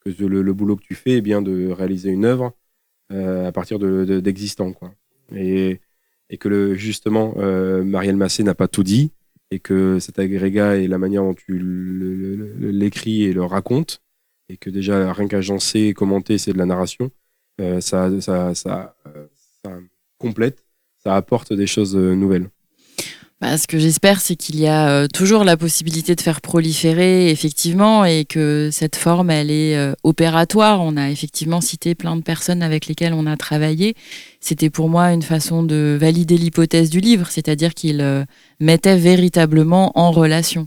[0.04, 2.52] que le, le boulot que tu fais est bien de réaliser une œuvre
[3.12, 4.92] euh, à partir de- de- d'existants, quoi.
[5.34, 5.80] Et,
[6.30, 9.12] et que le, justement, euh, Marielle Massé n'a pas tout dit,
[9.50, 11.58] et que cet agrégat et la manière dont tu
[12.58, 14.02] l'écris et le racontes,
[14.48, 17.10] et que déjà rien qu'agencer et commenter, c'est de la narration,
[17.60, 18.94] euh, euh, ça
[20.18, 20.64] complète,
[20.98, 22.50] ça apporte des choses euh, nouvelles.
[23.42, 27.30] Bah, ce que j'espère, c'est qu'il y a euh, toujours la possibilité de faire proliférer,
[27.30, 30.80] effectivement, et que cette forme, elle est euh, opératoire.
[30.80, 33.94] On a effectivement cité plein de personnes avec lesquelles on a travaillé.
[34.40, 38.24] C'était pour moi une façon de valider l'hypothèse du livre, c'est-à-dire qu'il euh,
[38.58, 40.66] mettait véritablement en relation.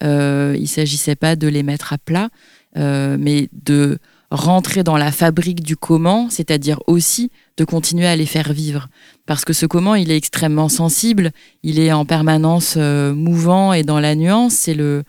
[0.00, 2.28] Il s'agissait pas de les mettre à plat,
[2.76, 3.98] mais de
[4.30, 8.88] rentrer dans la fabrique du comment, c'est-à-dire aussi de continuer à les faire vivre.
[9.26, 13.82] Parce que ce comment, il est extrêmement sensible, il est en permanence euh, mouvant et
[13.82, 14.54] dans la nuance.
[14.54, 15.02] C'est le,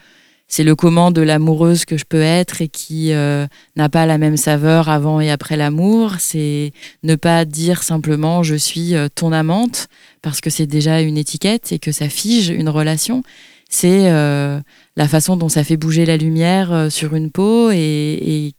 [0.47, 4.17] c'est le comment de l'amoureuse que je peux être et qui euh, n'a pas la
[4.17, 6.15] même saveur avant et après l'amour.
[6.19, 6.71] C'est
[7.03, 9.87] ne pas dire simplement je suis euh, ton amante
[10.21, 13.23] parce que c'est déjà une étiquette et que ça fige une relation.
[13.71, 18.53] C'est la façon dont ça fait bouger la lumière sur une peau et, et,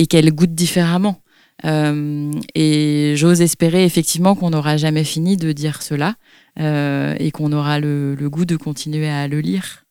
[0.00, 1.20] et qu'elle goûte différemment.
[1.66, 6.14] Euh, et j'ose espérer effectivement qu'on n'aura jamais fini de dire cela
[6.58, 9.84] euh, et qu'on aura le, goût de continuer à le lire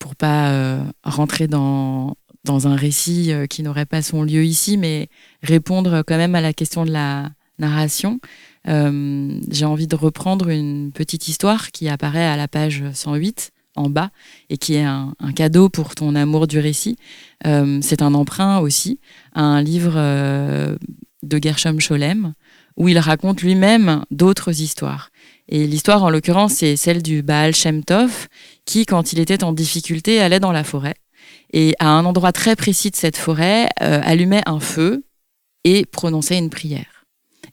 [0.00, 5.08] pour pas euh, rentrer dans, dans un récit qui n'aurait pas son lieu ici, mais
[5.44, 8.18] répondre quand même à la question de la narration.
[8.66, 14.10] J'ai envie de reprendre une petite histoire qui apparaît à la page 108 en bas
[14.50, 16.96] et qui est un, cadeau pour ton amour du récit.
[17.46, 18.98] Euh, C'est un emprunt aussi
[19.34, 20.76] à un livre euh,
[21.22, 22.34] de Gershom Scholem
[22.76, 25.10] où il raconte lui-même d'autres histoires.
[25.48, 28.28] Et l'histoire, en l'occurrence, c'est celle du Baal Shem Tov,
[28.64, 30.96] qui, quand il était en difficulté, allait dans la forêt.
[31.52, 35.04] Et à un endroit très précis de cette forêt, euh, allumait un feu
[35.64, 37.04] et prononçait une prière.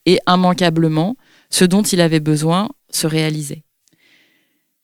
[0.06, 1.16] Et immanquablement,
[1.50, 3.64] ce dont il avait besoin se réalisait.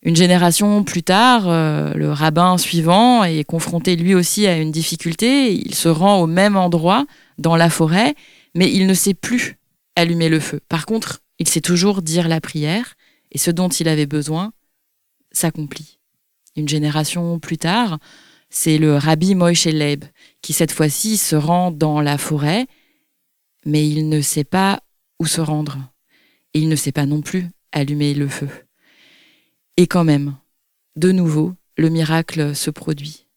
[0.02, 5.54] Une génération plus tard, euh, le rabbin suivant est confronté lui aussi à une difficulté.
[5.54, 7.06] Il se rend au même endroit,
[7.38, 8.16] dans la forêt,
[8.56, 9.58] mais il ne sait plus
[9.96, 10.62] allumer le feu.
[10.70, 12.96] Par contre, il sait toujours dire la prière,
[13.32, 14.54] et ce dont il avait besoin
[15.32, 16.00] s'accomplit.
[16.56, 18.00] Une génération plus tard,
[18.50, 20.06] c'est le rabbi Moïse Leib
[20.42, 22.68] qui cette fois-ci se rend dans la forêt,
[23.66, 24.82] mais il ne sait pas
[25.20, 25.78] où se rendre.
[26.54, 28.50] Et il ne sait pas non plus allumer le feu.
[29.80, 30.36] Et quand même,
[30.98, 33.28] de nouveau, le miracle se produit.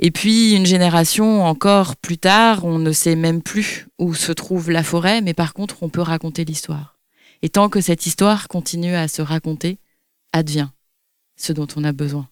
[0.00, 4.72] Et puis, une génération encore plus tard, on ne sait même plus où se trouve
[4.72, 6.98] la forêt, mais par contre, on peut raconter l'histoire.
[7.40, 9.78] Et tant que cette histoire continue à se raconter,
[10.32, 10.70] advient
[11.36, 12.28] ce dont on a besoin.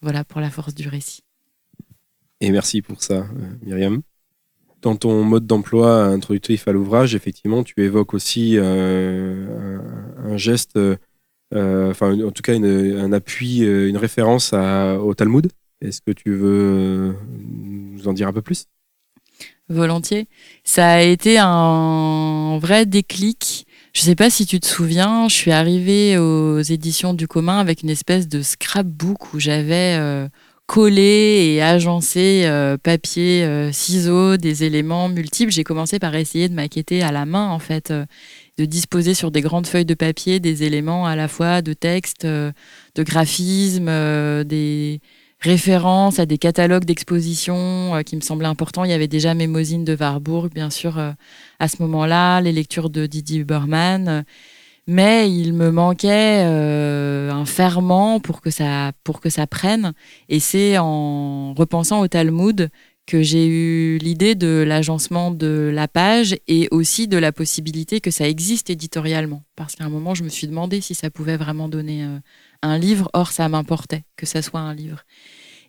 [0.00, 1.20] Voilà pour la force du récit.
[2.40, 4.00] Et merci pour ça, euh, Myriam.
[4.80, 9.80] Dans ton mode d'emploi introductif à l'ouvrage, effectivement, tu évoques aussi euh,
[10.24, 10.96] un, geste, euh,
[11.54, 15.48] enfin, en tout cas, un appui, euh, une référence au Talmud.
[15.80, 18.66] Est-ce que tu veux euh, nous en dire un peu plus?
[19.68, 20.28] Volontiers.
[20.62, 23.66] Ça a été un vrai déclic.
[23.92, 27.82] Je sais pas si tu te souviens, je suis arrivée aux éditions du commun avec
[27.82, 30.28] une espèce de scrapbook où j'avais euh,
[30.66, 35.52] collé et agencé euh, papier, euh, ciseaux, des éléments multiples.
[35.52, 38.06] J'ai commencé par essayer de maqueter à la main, en fait, euh,
[38.58, 42.24] de disposer sur des grandes feuilles de papier des éléments à la fois de texte,
[42.24, 42.52] euh,
[42.94, 45.00] de graphisme, euh, des
[45.40, 48.84] références à des catalogues d'expositions euh, qui me semblaient importants.
[48.84, 53.06] Il y avait déjà Mémosine de Warburg, bien sûr, à ce moment-là, les lectures de
[53.06, 54.08] Didier Huberman.
[54.08, 54.22] euh,
[54.86, 59.94] mais il me manquait un ferment pour que ça pour que ça prenne.
[60.28, 62.68] Et c'est en repensant au Talmud
[63.06, 68.10] que j'ai eu l'idée de l'agencement de la page et aussi de la possibilité que
[68.10, 69.42] ça existe éditorialement.
[69.56, 72.18] Parce qu'à un moment, je me suis demandé si ça pouvait vraiment donner euh,
[72.62, 73.10] un livre.
[73.12, 75.04] Or, ça m'importait que ça soit un livre.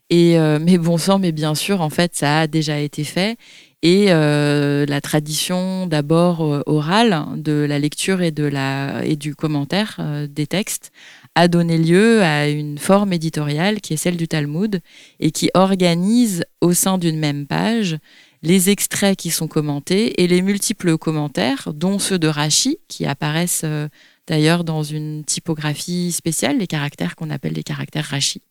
[0.10, 3.38] Et euh, mais bon sang, mais bien sûr, en fait, ça a déjà été fait.
[3.82, 9.36] Et euh, la tradition d'abord euh, orale de la lecture et, de la, et du
[9.36, 10.92] commentaire des textes
[11.36, 14.82] a donné lieu à une forme éditoriale qui est celle du Talmud
[15.20, 17.98] et qui organise au sein d'une même page
[18.42, 23.64] les extraits qui sont commentés et les multiples commentaires, dont ceux de Rachi, qui apparaissent
[23.66, 23.88] euh,
[24.28, 28.42] d'ailleurs dans une typographie spéciale, les caractères qu'on appelle les caractères Rachi.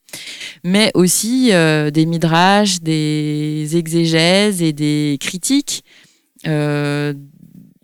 [0.65, 5.85] Mais aussi euh, des midrash, des exégèses et des critiques
[6.47, 7.15] euh,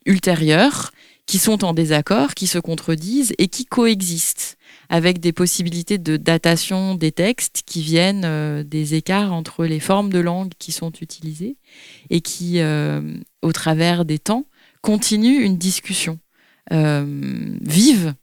[0.04, 0.90] ultérieures
[1.26, 4.56] qui sont en désaccord, qui se contredisent et qui coexistent
[4.90, 10.10] avec des possibilités de datation des textes qui viennent euh, des écarts entre les formes
[10.10, 11.56] de langue qui sont utilisées
[12.10, 14.46] et qui, euh, au travers des temps,
[14.82, 16.18] continuent une discussion
[16.72, 18.14] euh, vive,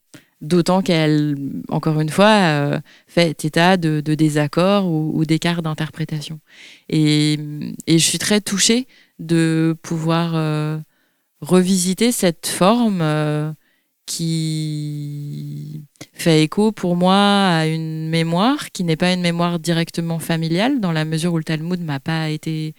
[0.41, 1.37] d'autant qu'elle,
[1.69, 6.39] encore une fois, fait état de, désaccords ou, d'écarts d'interprétation.
[6.89, 7.39] Et,
[7.87, 8.87] je suis très touchée
[9.19, 10.81] de pouvoir
[11.41, 13.01] revisiter cette forme
[14.07, 15.83] qui
[16.13, 20.91] fait écho pour moi à une mémoire qui n'est pas une mémoire directement familiale, dans
[20.91, 22.73] la mesure où le Talmud m'a pas été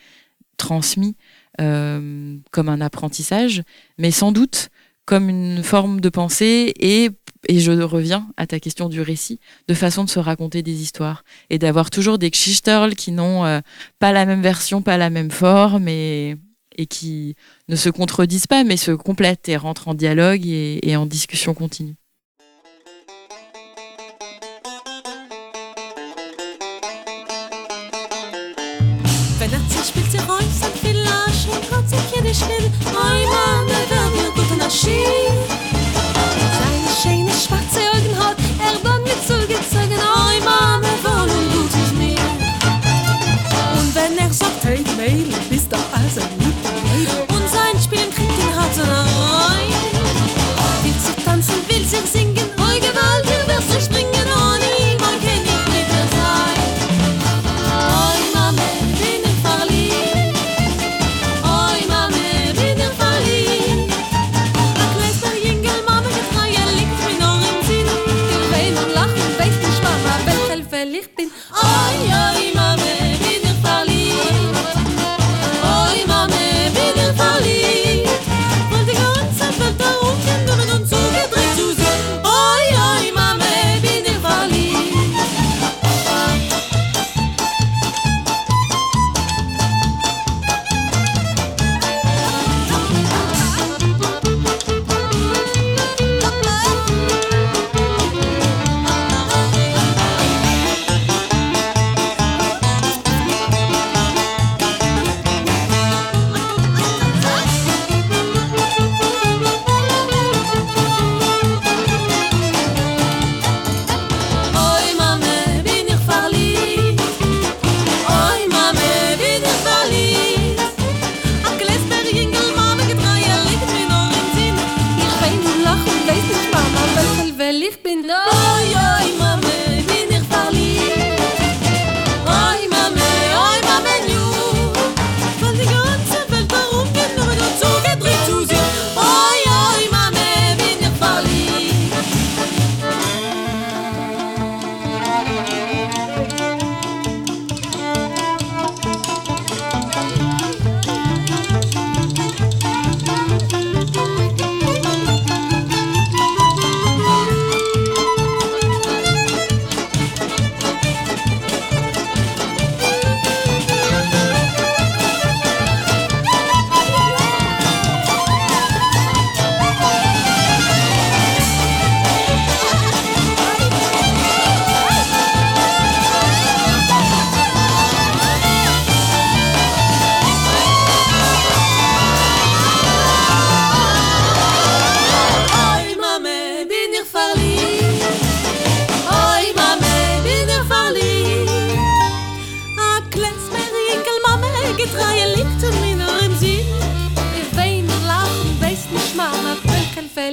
[0.57, 1.15] transmis
[1.61, 3.63] euh, comme un apprentissage,
[3.99, 4.71] mais sans doute
[5.05, 7.11] comme une forme de pensée et,
[7.47, 11.25] et je reviens à ta question du récit, de façon de se raconter des histoires
[11.51, 13.61] et d'avoir toujours des geschichterl qui n'ont euh,
[13.99, 16.37] pas la même version, pas la même forme et,
[16.79, 17.35] et qui
[17.69, 21.97] ne se contredisent pas mais se complètent et rentrent en dialogue et, en discussion continue.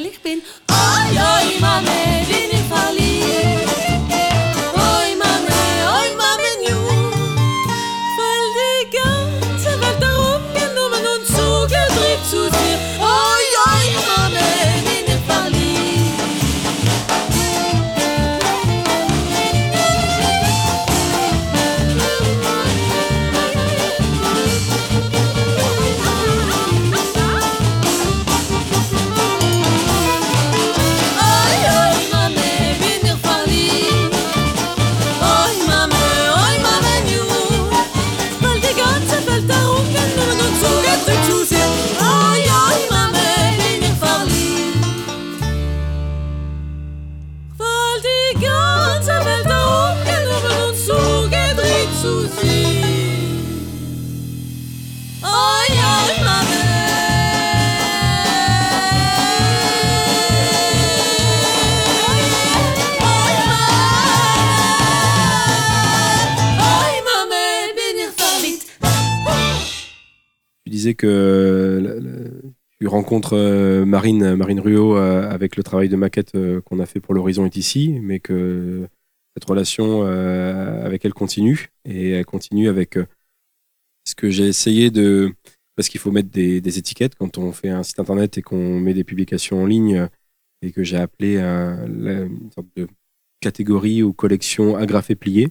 [0.06, 0.42] ehrlich bin
[73.34, 77.14] euh, Marine, Marine Ruot euh, avec le travail de maquette euh, qu'on a fait pour
[77.14, 78.88] l'Horizon est ici, mais que
[79.36, 82.98] cette relation avec elle continue et elle continue avec
[84.06, 85.34] ce que j'ai essayé de
[85.76, 88.94] parce qu'il faut mettre des, étiquettes quand on fait un site internet et qu'on met
[88.94, 90.08] des publications en ligne
[90.62, 92.88] et que j'ai appelé la- une sorte de
[93.42, 95.50] catégorie ou collection agrafée pliée.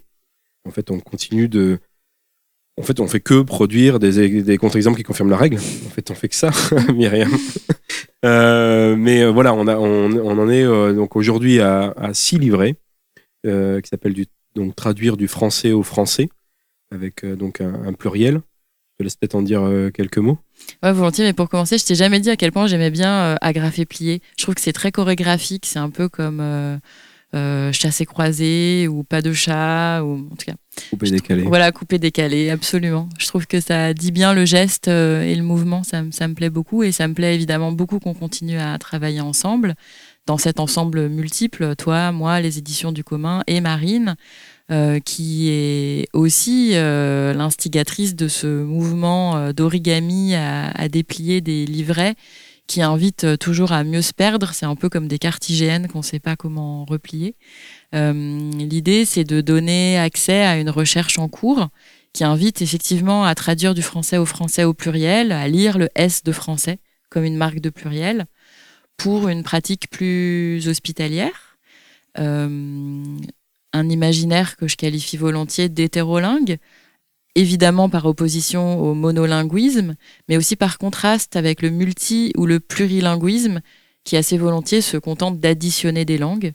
[0.64, 1.79] En fait, on continue de
[2.77, 5.59] en fait, on fait que produire des, contre-exemples qui confirment la règle.
[5.59, 6.51] En fait, on fait que ça,
[6.95, 7.31] Myriam.
[8.25, 12.77] Euh, mais euh, voilà, on, en est euh, donc aujourd'hui à, six livrets
[13.45, 14.14] qui s'appellent
[14.57, 16.29] donc traduire du français au français
[16.91, 18.37] avec donc un, pluriel.
[18.37, 20.39] Je te laisse peut-être en dire quelques mots.
[20.83, 23.85] Ouais, volontiers, mais pour commencer, je t'ai jamais dit à quel point j'aimais bien agrafer
[23.85, 24.22] plier.
[24.39, 26.41] Je trouve que c'est très chorégraphique, c'est un peu comme
[27.35, 30.55] euh, chasser croisé ou pas de chat, ou en tout cas.
[30.91, 31.43] Coupé décalé.
[31.43, 33.09] Voilà, coupé décalé, absolument.
[33.18, 36.26] Je trouve que ça dit bien le geste euh, et le mouvement, ça, me- ça
[36.28, 39.74] me plaît beaucoup et ça me plaît évidemment beaucoup qu'on continue à travailler ensemble
[40.26, 44.16] dans cet ensemble multiple, toi, moi, les éditions du commun et Marine,
[44.70, 52.14] euh, qui est aussi euh, l'instigatrice de ce mouvement d'origami à, à déplier des livrets
[52.67, 54.53] qui invite euh, toujours à mieux se perdre.
[54.53, 55.47] C'est un peu comme des cartes
[55.93, 57.37] qu'on ne sait pas comment replier.
[57.95, 61.69] Euh, L'idée, c'est de donner accès à une recherche en cours
[62.12, 66.23] qui invite effectivement à traduire du français au français au pluriel, à lire le S
[66.23, 66.79] de français
[67.11, 68.27] comme une marque de pluriel
[68.97, 71.59] pour une pratique plus hospitalière.
[72.19, 73.05] Euh,
[73.73, 76.59] un imaginaire que je qualifie volontiers d'hétérolingue,
[77.35, 79.95] évidemment par opposition au monolinguisme,
[80.28, 83.61] mais aussi par contraste avec le multi ou le plurilinguisme
[84.05, 86.53] qui assez volontiers se contente d'additionner des langues.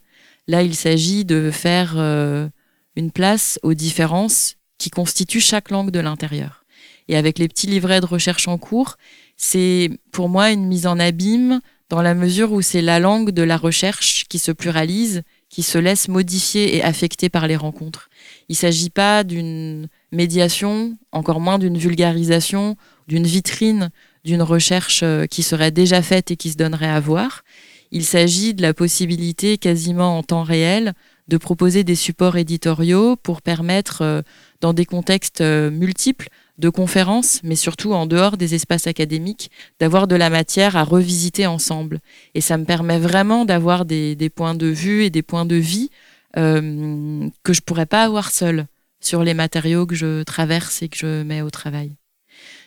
[0.48, 2.48] Là, il s'agit de faire euh,
[2.96, 6.64] une place aux différences qui constituent chaque langue de l'intérieur.
[7.08, 8.98] Et avec les petits livrets de recherche en cours,
[9.36, 11.60] c'est pour moi une mise en abîme
[11.90, 15.78] dans la mesure où c'est la langue de la recherche qui se pluralise, qui se
[15.78, 18.10] laisse modifier et affecter par les rencontres.
[18.50, 22.78] Il ne s'agit pas d'une médiation, encore moins d'une vulgarisation,
[23.08, 23.90] d'une vitrine,
[24.24, 27.44] d'une recherche euh, qui serait déjà faite et qui se donnerait à voir.
[27.92, 30.94] Il s'agit de la possibilité quasiment en temps réel
[31.28, 34.22] de proposer des supports éditoriaux pour permettre, euh,
[34.62, 36.30] dans des contextes euh, multiples,
[36.60, 39.50] de conférences, mais surtout en dehors des espaces académiques,
[39.80, 42.00] d'avoir de la matière à revisiter ensemble.
[42.36, 45.90] Et ça me permet vraiment d'avoir des, points de vue et des points de vie
[46.38, 48.68] euh, que je pourrais pas avoir seul
[49.00, 51.96] sur les matériaux que je traverse et que je mets au travail.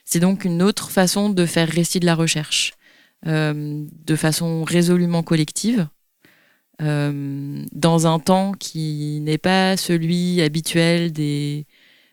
[0.05, 2.73] C'est donc une autre façon de faire récit de la recherche,
[3.27, 5.87] euh, de façon résolument collective,
[6.81, 11.67] euh, dans un temps qui n'est pas celui habituel des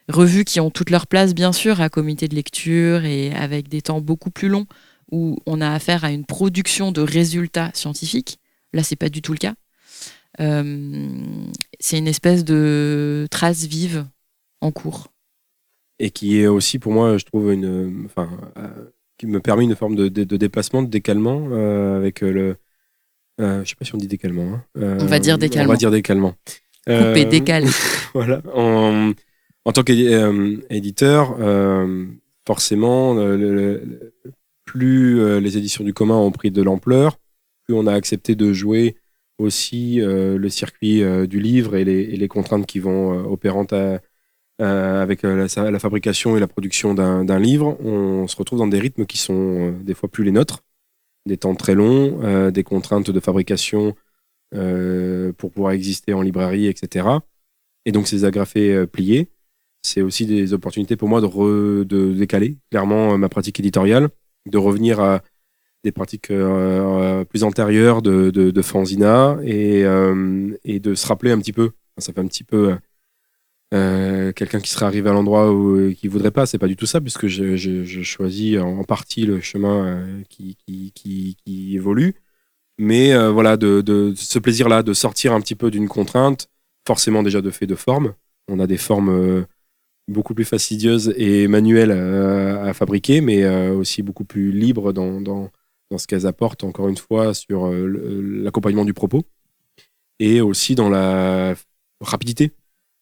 [0.10, 3.82] revues qui ont toute leur place, bien sûr, à comité de lecture et avec des
[3.82, 4.66] temps beaucoup plus longs
[5.12, 8.40] où on a affaire à une production de résultats scientifiques.
[8.74, 9.54] Là, c'est pas du tout le cas.
[10.40, 11.10] Euh,
[11.80, 14.06] c'est une espèce de trace vive
[14.62, 15.08] en cours.
[16.00, 18.68] et qui est aussi pour moi, je trouve, une, enfin, euh,
[19.18, 22.56] qui me permet une forme de, de- de déplacement, de décalement euh, avec le.
[23.40, 24.54] Je sais pas si on dit décalement.
[24.54, 24.64] hein.
[25.02, 25.74] On va dire On décalement.
[25.74, 26.36] va dire décalement.
[26.86, 27.68] Coupé, décalé.
[28.14, 28.42] voilà.
[29.66, 32.06] En tant qu'éditeur, euh,
[32.48, 34.14] forcément, le- le-
[34.66, 37.18] plus euh, les éditions du commun ont pris de l'ampleur,
[37.66, 38.98] plus on a accepté de jouer
[39.40, 43.98] aussi euh, le circuit euh, du livre et les, contraintes qui vont euh, opérantes euh,
[44.60, 49.06] avec euh, la, fabrication et la production d'un livre, on se retrouve dans des rythmes
[49.06, 49.34] qui sont
[49.70, 50.64] euh, des fois plus les nôtres,
[51.26, 53.96] des temps très longs, euh, des contraintes de fabrication
[54.56, 57.08] euh, pour pouvoir exister en librairie, etc.
[57.86, 59.30] Et donc ces agrafés euh, pliés,
[59.82, 64.10] c'est aussi des opportunités pour moi de, de décaler clairement euh, ma pratique éditoriale,
[64.46, 65.22] de revenir à
[65.84, 69.86] des pratiques euh, euh, plus antérieures de, de, de fanzina et,
[70.66, 71.72] et de se rappeler un petit peu.
[71.98, 72.78] Ça fait un petit peu
[73.72, 76.46] quelqu'un qui serait arrivé à l'endroit où qui voudrait pas.
[76.46, 80.92] C'est pas du tout ça, puisque je, je, choisis en partie le chemin qui, qui,
[80.94, 82.16] qui, qui évolue.
[82.78, 86.50] Mais voilà, de, de ce plaisir-là, de sortir un petit peu d'une contrainte,
[86.88, 88.14] forcément déjà de fait de forme.
[88.48, 89.46] On a des formes
[90.10, 95.22] beaucoup plus fastidieuses et manuelles euh, à fabriquer, mais euh, aussi beaucoup plus libres dans,
[95.22, 95.50] dans,
[95.90, 99.24] dans ce qu'elles apportent, encore une fois, sur euh, l'accompagnement du propos
[100.20, 101.56] et aussi dans la
[102.02, 102.52] rapidité.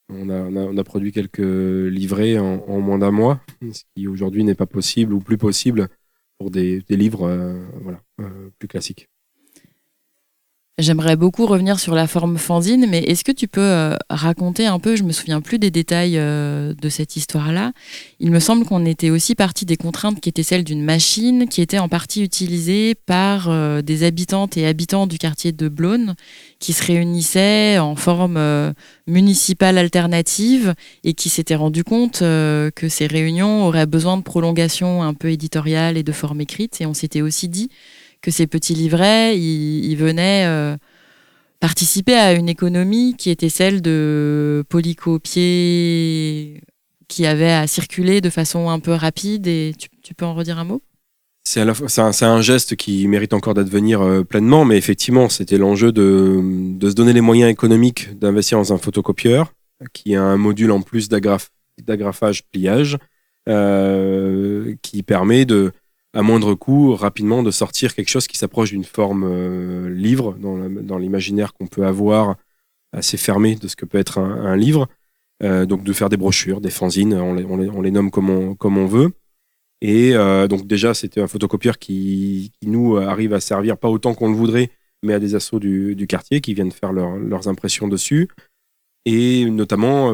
[0.10, 3.42] On a, on a, produit quelques livrets en, moins d'un mois,
[3.74, 5.90] ce qui aujourd'hui n'est pas possible ou plus possible
[6.38, 8.00] pour des, des livres voilà,
[8.58, 9.10] plus classiques.
[10.80, 14.78] J'aimerais beaucoup revenir sur la forme fanzine, mais est-ce que tu peux euh, raconter un
[14.78, 17.72] peu, je me souviens plus des détails euh, de cette histoire-là,
[18.20, 21.64] il me semble qu'on était aussi parti des contraintes qui étaient celles d'une machine qui
[21.64, 26.14] était en partie utilisée par euh, des habitantes et habitants du quartier de Blône
[26.60, 28.40] qui se réunissaient en forme
[29.08, 35.16] municipale alternative et qui s'étaient rendu compte que ces réunions auraient besoin de prolongation un
[35.16, 36.82] peu éditoriale et de forme écrite.
[36.82, 37.70] Et on s'était aussi dit
[38.28, 40.76] que ces petits livrets, ils, venaient euh,
[41.62, 46.62] participer à une économie qui était celle de polycopier
[47.08, 49.48] qui avait à circuler de façon un peu rapide.
[49.48, 49.74] Et
[50.04, 50.82] tu, peux en redire un mot?
[51.46, 56.76] C'est un, un geste qui mérite encore d'advenir euh, pleinement, mais effectivement, c'était l'enjeu de,
[56.82, 59.54] se donner les moyens économiques d'investir dans un photocopieur
[59.94, 61.48] qui a un module en plus d'agraf-
[61.82, 62.98] d'agrafage pliage
[63.48, 65.72] euh, qui permet de,
[66.18, 70.98] à moindre coût, rapidement de sortir quelque chose qui s'approche d'une forme euh, livre dans
[70.98, 72.38] l'imaginaire qu'on peut avoir
[72.92, 74.88] assez fermé de ce que peut être un, livre.
[75.44, 78.56] Euh, donc de faire des brochures, des fanzines, on les, on les, nomme comme on,
[78.56, 79.12] comme on veut.
[79.82, 84.32] Et euh, donc déjà, c'était un photocopieur qui, nous arrive à servir pas autant qu'on
[84.32, 84.72] le voudrait,
[85.04, 88.28] mais à des assos du, du quartier qui viennent faire leur- leurs impressions dessus.
[89.06, 90.14] Et notamment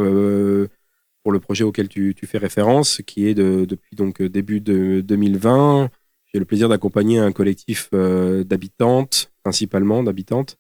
[1.24, 5.90] pour le projet auquel tu, fais référence, qui est de, depuis donc début de 2020,
[6.32, 10.58] j'ai le plaisir d'accompagner un collectif euh, d'habitantes, principalement d'habitantes,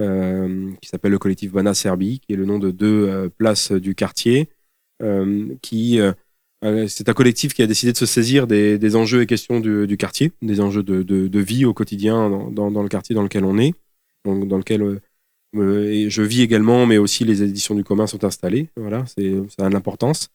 [0.00, 3.72] euh, qui s'appelle le collectif Bana Serbie, qui est le nom de deux euh, places
[3.72, 4.48] du quartier,
[5.02, 6.12] euh, qui euh,
[6.64, 9.96] euh, c'est un collectif qui a décidé de se saisir des, enjeux et questions du,
[9.96, 13.74] quartier, des enjeux de, vie au quotidien dans, le quartier dans lequel on est,
[14.24, 15.00] donc dans lequel euh, euh,
[15.54, 18.68] et je vis également, mais aussi les éditions du commun sont installées.
[18.76, 20.28] Voilà, c'est ça a de l'importance.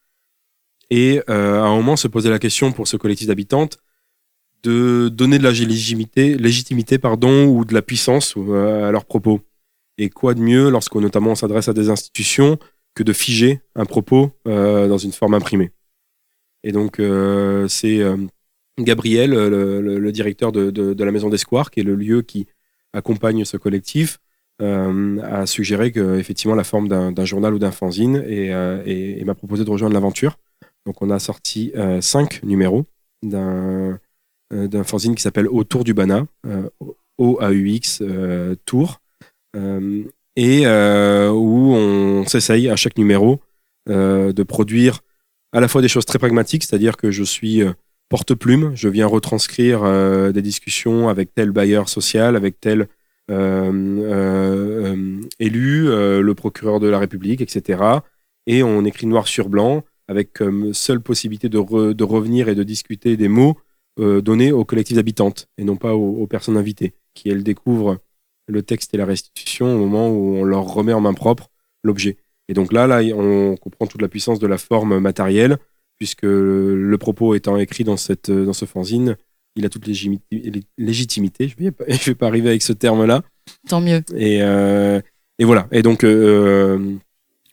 [0.89, 3.79] Et euh, à un moment se poser la question pour ce collectif d'habitantes
[4.63, 9.41] de donner de la légitimité, légitimité pardon, ou de la puissance euh, à leurs propos.
[9.97, 12.59] Et quoi de mieux lorsqu'on notamment s'adresse à des institutions
[12.93, 15.71] que de figer un propos euh, dans une forme imprimée.
[16.63, 18.17] Et donc euh, c'est euh,
[18.77, 22.47] Gabriel, le, directeur de, la Maison d'Espoir, qui est le lieu qui
[22.93, 24.30] accompagne ce collectif, euh,
[24.61, 29.35] a suggéré que effectivement la forme d'un journal ou d'un fanzine et, euh, et- m'a
[29.35, 30.37] proposé de rejoindre l'aventure.
[30.85, 32.85] Donc on a sorti euh, cinq numéros
[33.23, 33.99] d'un
[34.53, 36.69] euh, fanzine qui s'appelle Autour du Bana, euh,
[37.17, 38.99] O-A-U-X, euh, Tour,
[39.55, 40.03] euh,
[40.35, 43.39] et euh, où on s'essaye à chaque numéro
[43.89, 44.99] euh, de produire
[45.53, 47.73] à la fois des choses très pragmatiques, c'est-à-dire que je suis euh,
[48.09, 52.87] porte-plume, je viens retranscrire euh, des discussions avec tel bailleur social, avec tel euh, euh,
[52.87, 53.00] euh,
[55.39, 57.81] élu, euh, le procureur de la République, etc.
[58.47, 62.55] Et on écrit noir sur blanc avec comme seule possibilité de, re- de revenir et
[62.55, 63.57] de discuter des mots
[63.99, 67.99] euh, donnés aux collectives habitantes et non pas aux, aux personnes invitées, qui elles découvrent
[68.47, 71.49] le texte et la restitution au moment où on leur remet en main propre
[71.83, 72.17] l'objet.
[72.47, 75.57] Et donc là, là, on comprend toute la puissance de la forme matérielle,
[75.99, 79.17] puisque le propos étant écrit dans, cette, dans ce fanzine,
[79.55, 79.87] il a toute
[80.77, 81.47] légitimité.
[81.47, 83.23] Je ne vais, pas- je vais pas arriver avec ce terme-là.
[83.67, 84.01] Tant mieux.
[84.15, 85.01] Et, euh,
[85.39, 85.67] et voilà.
[85.71, 86.95] Et donc, euh,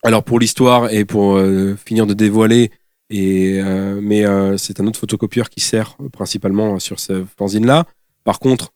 [0.02, 2.70] alors pour l'histoire et pour euh, finir de dévoiler,
[3.10, 7.86] et, euh, mais euh, c'est un autre photocopieur qui sert principalement sur ce fanzine-là.
[8.24, 8.72] Par contre,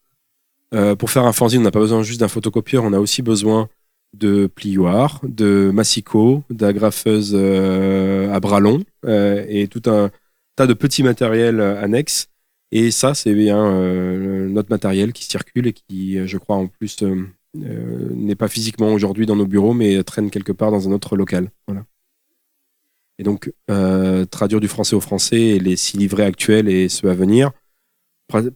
[0.74, 3.20] euh, pour faire un fanzine, on n'a pas besoin juste d'un photocopieur, on a aussi
[3.20, 3.68] besoin
[4.14, 10.10] de plioirs, de massicots, d'agrafeuses euh, à bras longs euh, et tout un
[10.56, 12.28] tas de petits matériels euh, annexes.
[12.74, 16.68] Et ça, c'est bien euh, notre matériel qui circule et qui, euh, je crois, en
[16.68, 20.92] plus, euh, n'est pas physiquement aujourd'hui dans nos bureaux, mais traîne quelque part dans un
[20.92, 21.50] autre local.
[21.68, 21.84] Voilà.
[23.18, 27.10] Et donc, euh, traduire du français au français et les six livrets actuels et ceux
[27.10, 27.52] à venir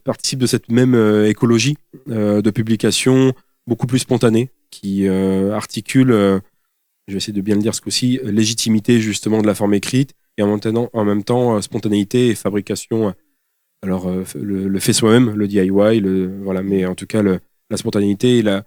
[0.03, 0.95] participent de cette même
[1.27, 3.33] écologie de publication
[3.67, 8.99] beaucoup plus spontanée qui articule, je vais essayer de bien le dire ce coup-ci, légitimité
[8.99, 13.13] justement de la forme écrite et en même temps, en même temps spontanéité et fabrication.
[13.83, 15.69] Alors, euh, le, fait soi-même, le DIY,
[16.43, 18.63] voilà, mais en tout cas, la spontanéité et la,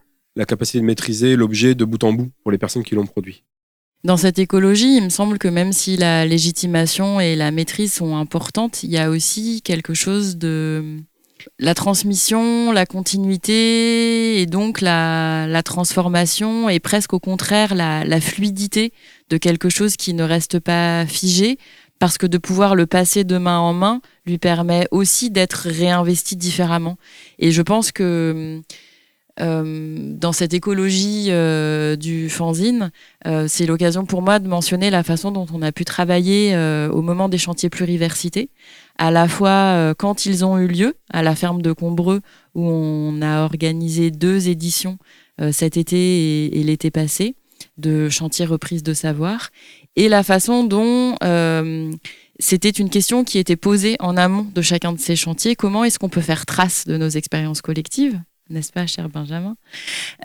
[0.46, 3.44] capacité de maîtriser l'objet de bout en bout pour les personnes qui l'ont produit.
[4.04, 8.16] Dans cette écologie, il me semble que même si la légitimation et la maîtrise sont
[8.16, 10.96] importantes, il y a aussi quelque chose de
[11.58, 18.94] la transmission, la continuité et donc la, transformation et presque au contraire la fluidité
[19.28, 21.58] de quelque chose qui ne reste pas figé
[22.00, 24.00] parce que de pouvoir le passer de main en main
[24.39, 26.97] permet aussi d'être réinvesti différemment.
[27.39, 28.62] Et je pense que
[29.41, 32.91] euh, dans cette écologie euh, du fanzine,
[33.26, 36.57] euh, c'est l'occasion pour moi de mentionner la façon dont on a pu travailler
[36.93, 38.51] au moment des chantiers pluriversité,
[38.99, 42.20] à la fois quand ils ont eu lieu à la ferme de Combreux,
[42.55, 44.99] où on a organisé deux éditions
[45.53, 47.35] cet été et, l'été passé
[47.78, 49.51] de chantiers reprise de savoir,
[49.97, 51.16] et la façon dont
[52.41, 55.55] c'était une question qui était posée en amont de chacun de ces chantiers.
[55.55, 58.20] Comment est-ce qu'on peut faire trace de nos expériences collectives
[58.51, 59.55] n'est-ce pas, cher Benjamin?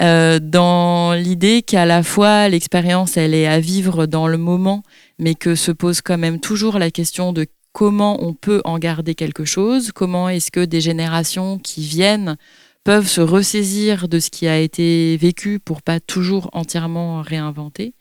[0.01, 4.81] Euh, Dans l'idée qu'à la fois l'expérience, elle est à vivre dans le moment,
[5.19, 9.15] mais que se pose quand même toujours la question de comment on peut en garder
[9.15, 12.37] quelque chose, comment est-ce que des générations qui viennent
[12.85, 17.95] peuvent se ressaisir de ce qui a été vécu pour pas toujours entièrement réinventer.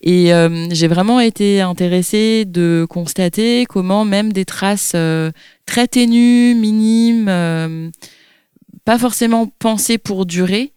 [0.00, 5.30] Et euh, j'ai vraiment été intéressée de constater comment même des traces euh,
[5.66, 7.90] très ténues, minimes, euh,
[8.86, 10.72] pas forcément pensées pour durer,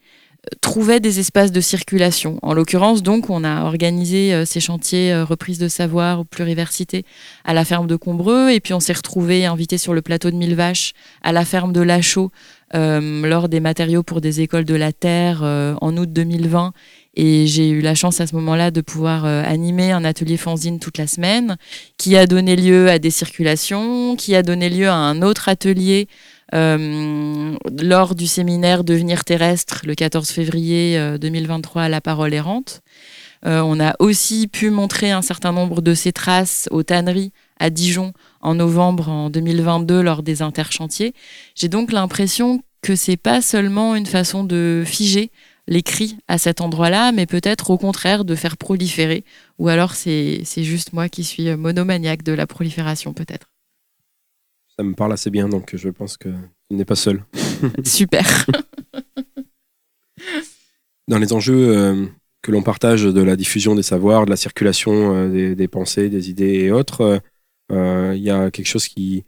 [0.60, 2.40] trouvaient des espaces de circulation.
[2.42, 7.04] En l'occurrence, donc, on a organisé ces chantiers reprise de savoir ou pluriversité
[7.44, 10.38] à la ferme de Combreux, et puis on s'est retrouvés invités sur le plateau de
[10.38, 12.32] Mille Vaches à la ferme de Lachaud
[12.74, 16.74] lors des matériaux pour des écoles de la Terre euh, en août 2020.
[17.16, 20.80] Et j'ai eu la chance à ce moment-là de pouvoir euh, animer un atelier fanzine
[20.80, 21.58] toute la semaine,
[21.98, 26.08] qui a donné lieu à des circulations, qui a donné lieu à un autre atelier
[26.54, 32.82] euh, lors du séminaire Devenir terrestre le 14 février euh, 2023 à La Parole errante.
[33.46, 37.70] Euh, on a aussi pu montrer un certain nombre de ces traces aux tanneries à
[37.70, 41.14] Dijon en novembre en 2022 lors des interchantiers.
[41.56, 45.32] J'ai donc l'impression que c'est pas seulement une façon de figer
[45.68, 49.24] l'écrit à cet endroit-là, mais peut-être au contraire de faire proliférer.
[49.60, 53.50] Ou alors c'est juste moi qui suis monomaniaque de la prolifération peut-être.
[54.78, 56.30] Ça me parle assez bien, donc je pense que
[56.70, 57.24] tu n'es pas seul.
[57.84, 58.46] Super.
[61.08, 62.06] Dans les enjeux euh,
[62.42, 66.10] que l'on partage de la diffusion des savoirs, de la circulation euh, des, des pensées,
[66.10, 67.20] des idées et autres, euh,
[67.70, 69.26] il y a quelque chose qui,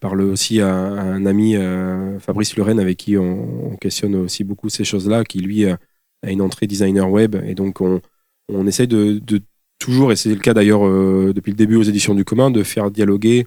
[0.00, 4.68] parle aussi à, un ami, euh, Fabrice Lorraine, avec qui on, on questionne aussi beaucoup
[4.68, 5.76] ces choses-là, qui lui euh,
[6.22, 7.36] a une entrée designer web.
[7.44, 8.00] Et donc, on,
[8.48, 9.20] on essaye de,
[9.78, 12.62] toujours, et c'est le cas d'ailleurs euh, depuis le début aux éditions du commun, de
[12.62, 13.46] faire dialoguer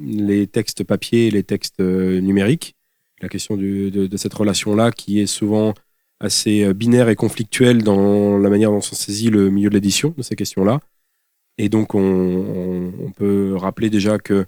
[0.00, 2.74] les textes papier et les textes euh, numériques.
[3.22, 5.72] La question de, de cette relation-là qui est souvent
[6.20, 10.14] assez euh, binaire et conflictuelle dans la manière dont on saisit le milieu de l'édition
[10.16, 10.80] de ces questions-là.
[11.58, 14.46] Et donc, on, on- on peut rappeler déjà que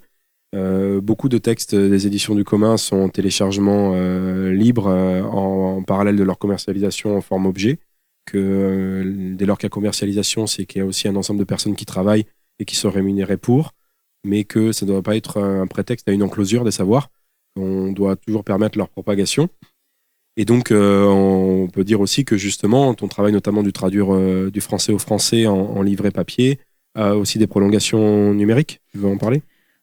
[0.55, 5.83] euh, beaucoup de textes des éditions du commun sont en téléchargement euh, libre euh, en,
[5.83, 7.79] parallèle de leur commercialisation en forme objet.
[8.25, 11.45] Que dès lors qu'il y a commercialisation, c'est qu'il y a aussi un ensemble de
[11.45, 12.25] personnes qui travaillent
[12.59, 13.71] et qui sont rémunérées pour,
[14.23, 17.09] mais que ça ne doit pas être un prétexte à une enclosure des savoirs.
[17.55, 19.49] On doit toujours permettre leur propagation.
[20.37, 24.15] Et donc, on peut dire aussi que justement, ton travail notamment du traduire
[24.51, 26.59] du français au français en, en livret papier
[26.99, 28.81] aussi des prolongations numériques.
[28.91, 29.41] Tu veux en parler?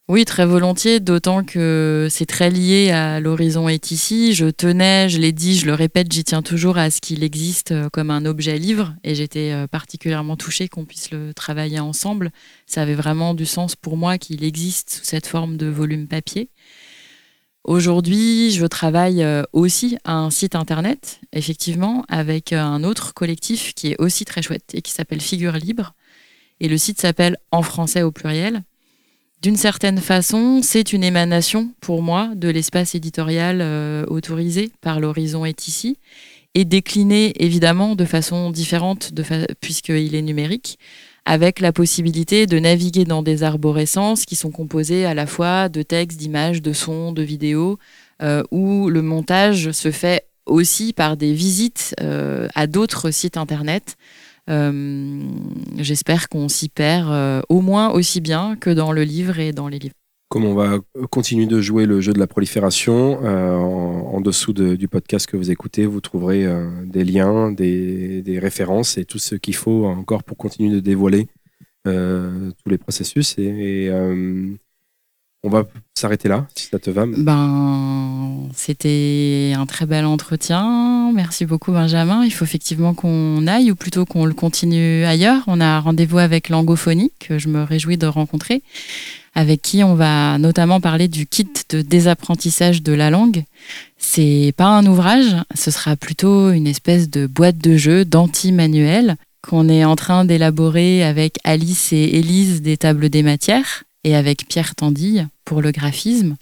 [0.09, 4.35] Oui, très volontiers, d'autant que c'est très lié à l'horizon est ici.
[4.35, 7.73] Je tenais, je l'ai dit, je le répète, j'y tiens toujours à ce qu'il existe
[7.73, 12.31] euh, comme un objet livre et j'étais euh, particulièrement touchée qu'on puisse le travailler ensemble.
[12.67, 16.51] Ça avait vraiment du sens pour moi qu'il existe sous cette forme de volume papier.
[17.67, 23.75] Aujourd'hui, je travaille euh, aussi à un site internet, effectivement, avec euh, un autre collectif
[23.75, 25.97] qui est aussi très chouette et qui s'appelle Figure Libre.
[26.61, 28.62] Et le site s'appelle En français au pluriel.
[29.42, 35.44] D'une certaine façon, c'est une émanation pour moi de l'espace éditorial euh, autorisé par l'horizon
[35.44, 35.98] est ici
[36.54, 39.12] et décliné évidemment de façon différente
[39.61, 40.78] puisqu'il est numérique
[41.26, 45.82] avec la possibilité de naviguer dans des arborescences qui sont composées à la fois de
[45.82, 47.78] textes, d'images, de sons, de vidéos,
[48.22, 53.96] euh, où le montage se fait aussi par des visites euh, à d'autres sites internet
[54.49, 59.68] J'espère qu'on s'y perd euh, au moins aussi bien que dans le livre et dans
[59.68, 59.94] les livres.
[60.28, 60.80] Comme on va
[61.11, 65.36] continuer de jouer le jeu de la prolifération, euh, en, dessous de- du podcast que
[65.36, 70.24] vous écoutez, vous trouverez euh, des liens, des, références et tout ce qu'il faut encore
[70.24, 71.28] pour continuer de dévoiler
[71.86, 73.36] euh, tous les processus.
[73.38, 74.49] Euh,
[75.47, 77.05] on va s'arrêter là, si ça te va.
[77.07, 81.12] Ben, c'était un très bel entretien.
[81.14, 82.24] Merci beaucoup, Benjamin.
[82.24, 85.44] Il faut effectivement qu'on aille, ou plutôt qu'on le continue ailleurs.
[85.47, 88.62] On a rendez-vous avec Langophonie, que je me réjouis de rencontrer,
[89.36, 93.44] avec qui on va notamment parler du kit de désapprentissage de la langue.
[93.99, 99.16] C'est pas un ouvrage, ce sera plutôt une espèce de boîte de jeu d'anti-manuel
[99.49, 104.46] qu'on est en train d'élaborer avec Alice et Élise des tables des matières et avec
[104.48, 106.36] Pierre Tandille pour le graphisme.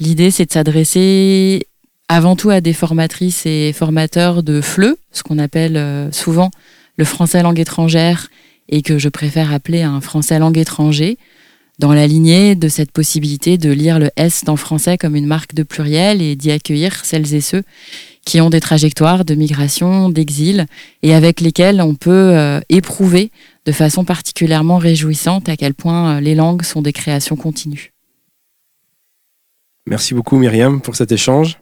[0.00, 1.66] L'idée, c'est de s'adresser
[2.08, 6.50] avant tout à des formatrices et formateurs de FLE, ce qu'on appelle euh, souvent
[6.96, 8.30] le français langue étrangère
[8.70, 11.18] et que je préfère appeler un français langue étranger,
[11.78, 15.54] dans la lignée de cette possibilité de lire le S dans français comme une marque
[15.54, 17.62] de pluriel et d'y accueillir celles et ceux
[18.28, 20.66] qui ont des trajectoires de migration, d'exil,
[21.02, 23.30] et avec lesquels on peut euh, éprouver
[23.64, 27.94] de façon particulièrement réjouissante à quel point euh, les langues sont des créations continues.
[29.86, 31.58] Merci beaucoup Myriam pour cet échange.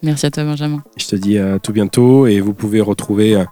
[0.00, 0.80] Merci à toi Benjamin.
[0.96, 3.44] Je te dis à tout bientôt et vous pouvez retrouver euh,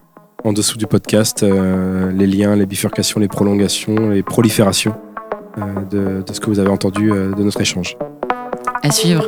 [0.44, 4.94] en dessous du podcast euh, les liens, les bifurcations, les prolongations, les proliférations
[5.58, 7.98] euh, de, de ce que vous avez entendu de notre échange.
[8.84, 9.24] À suivre.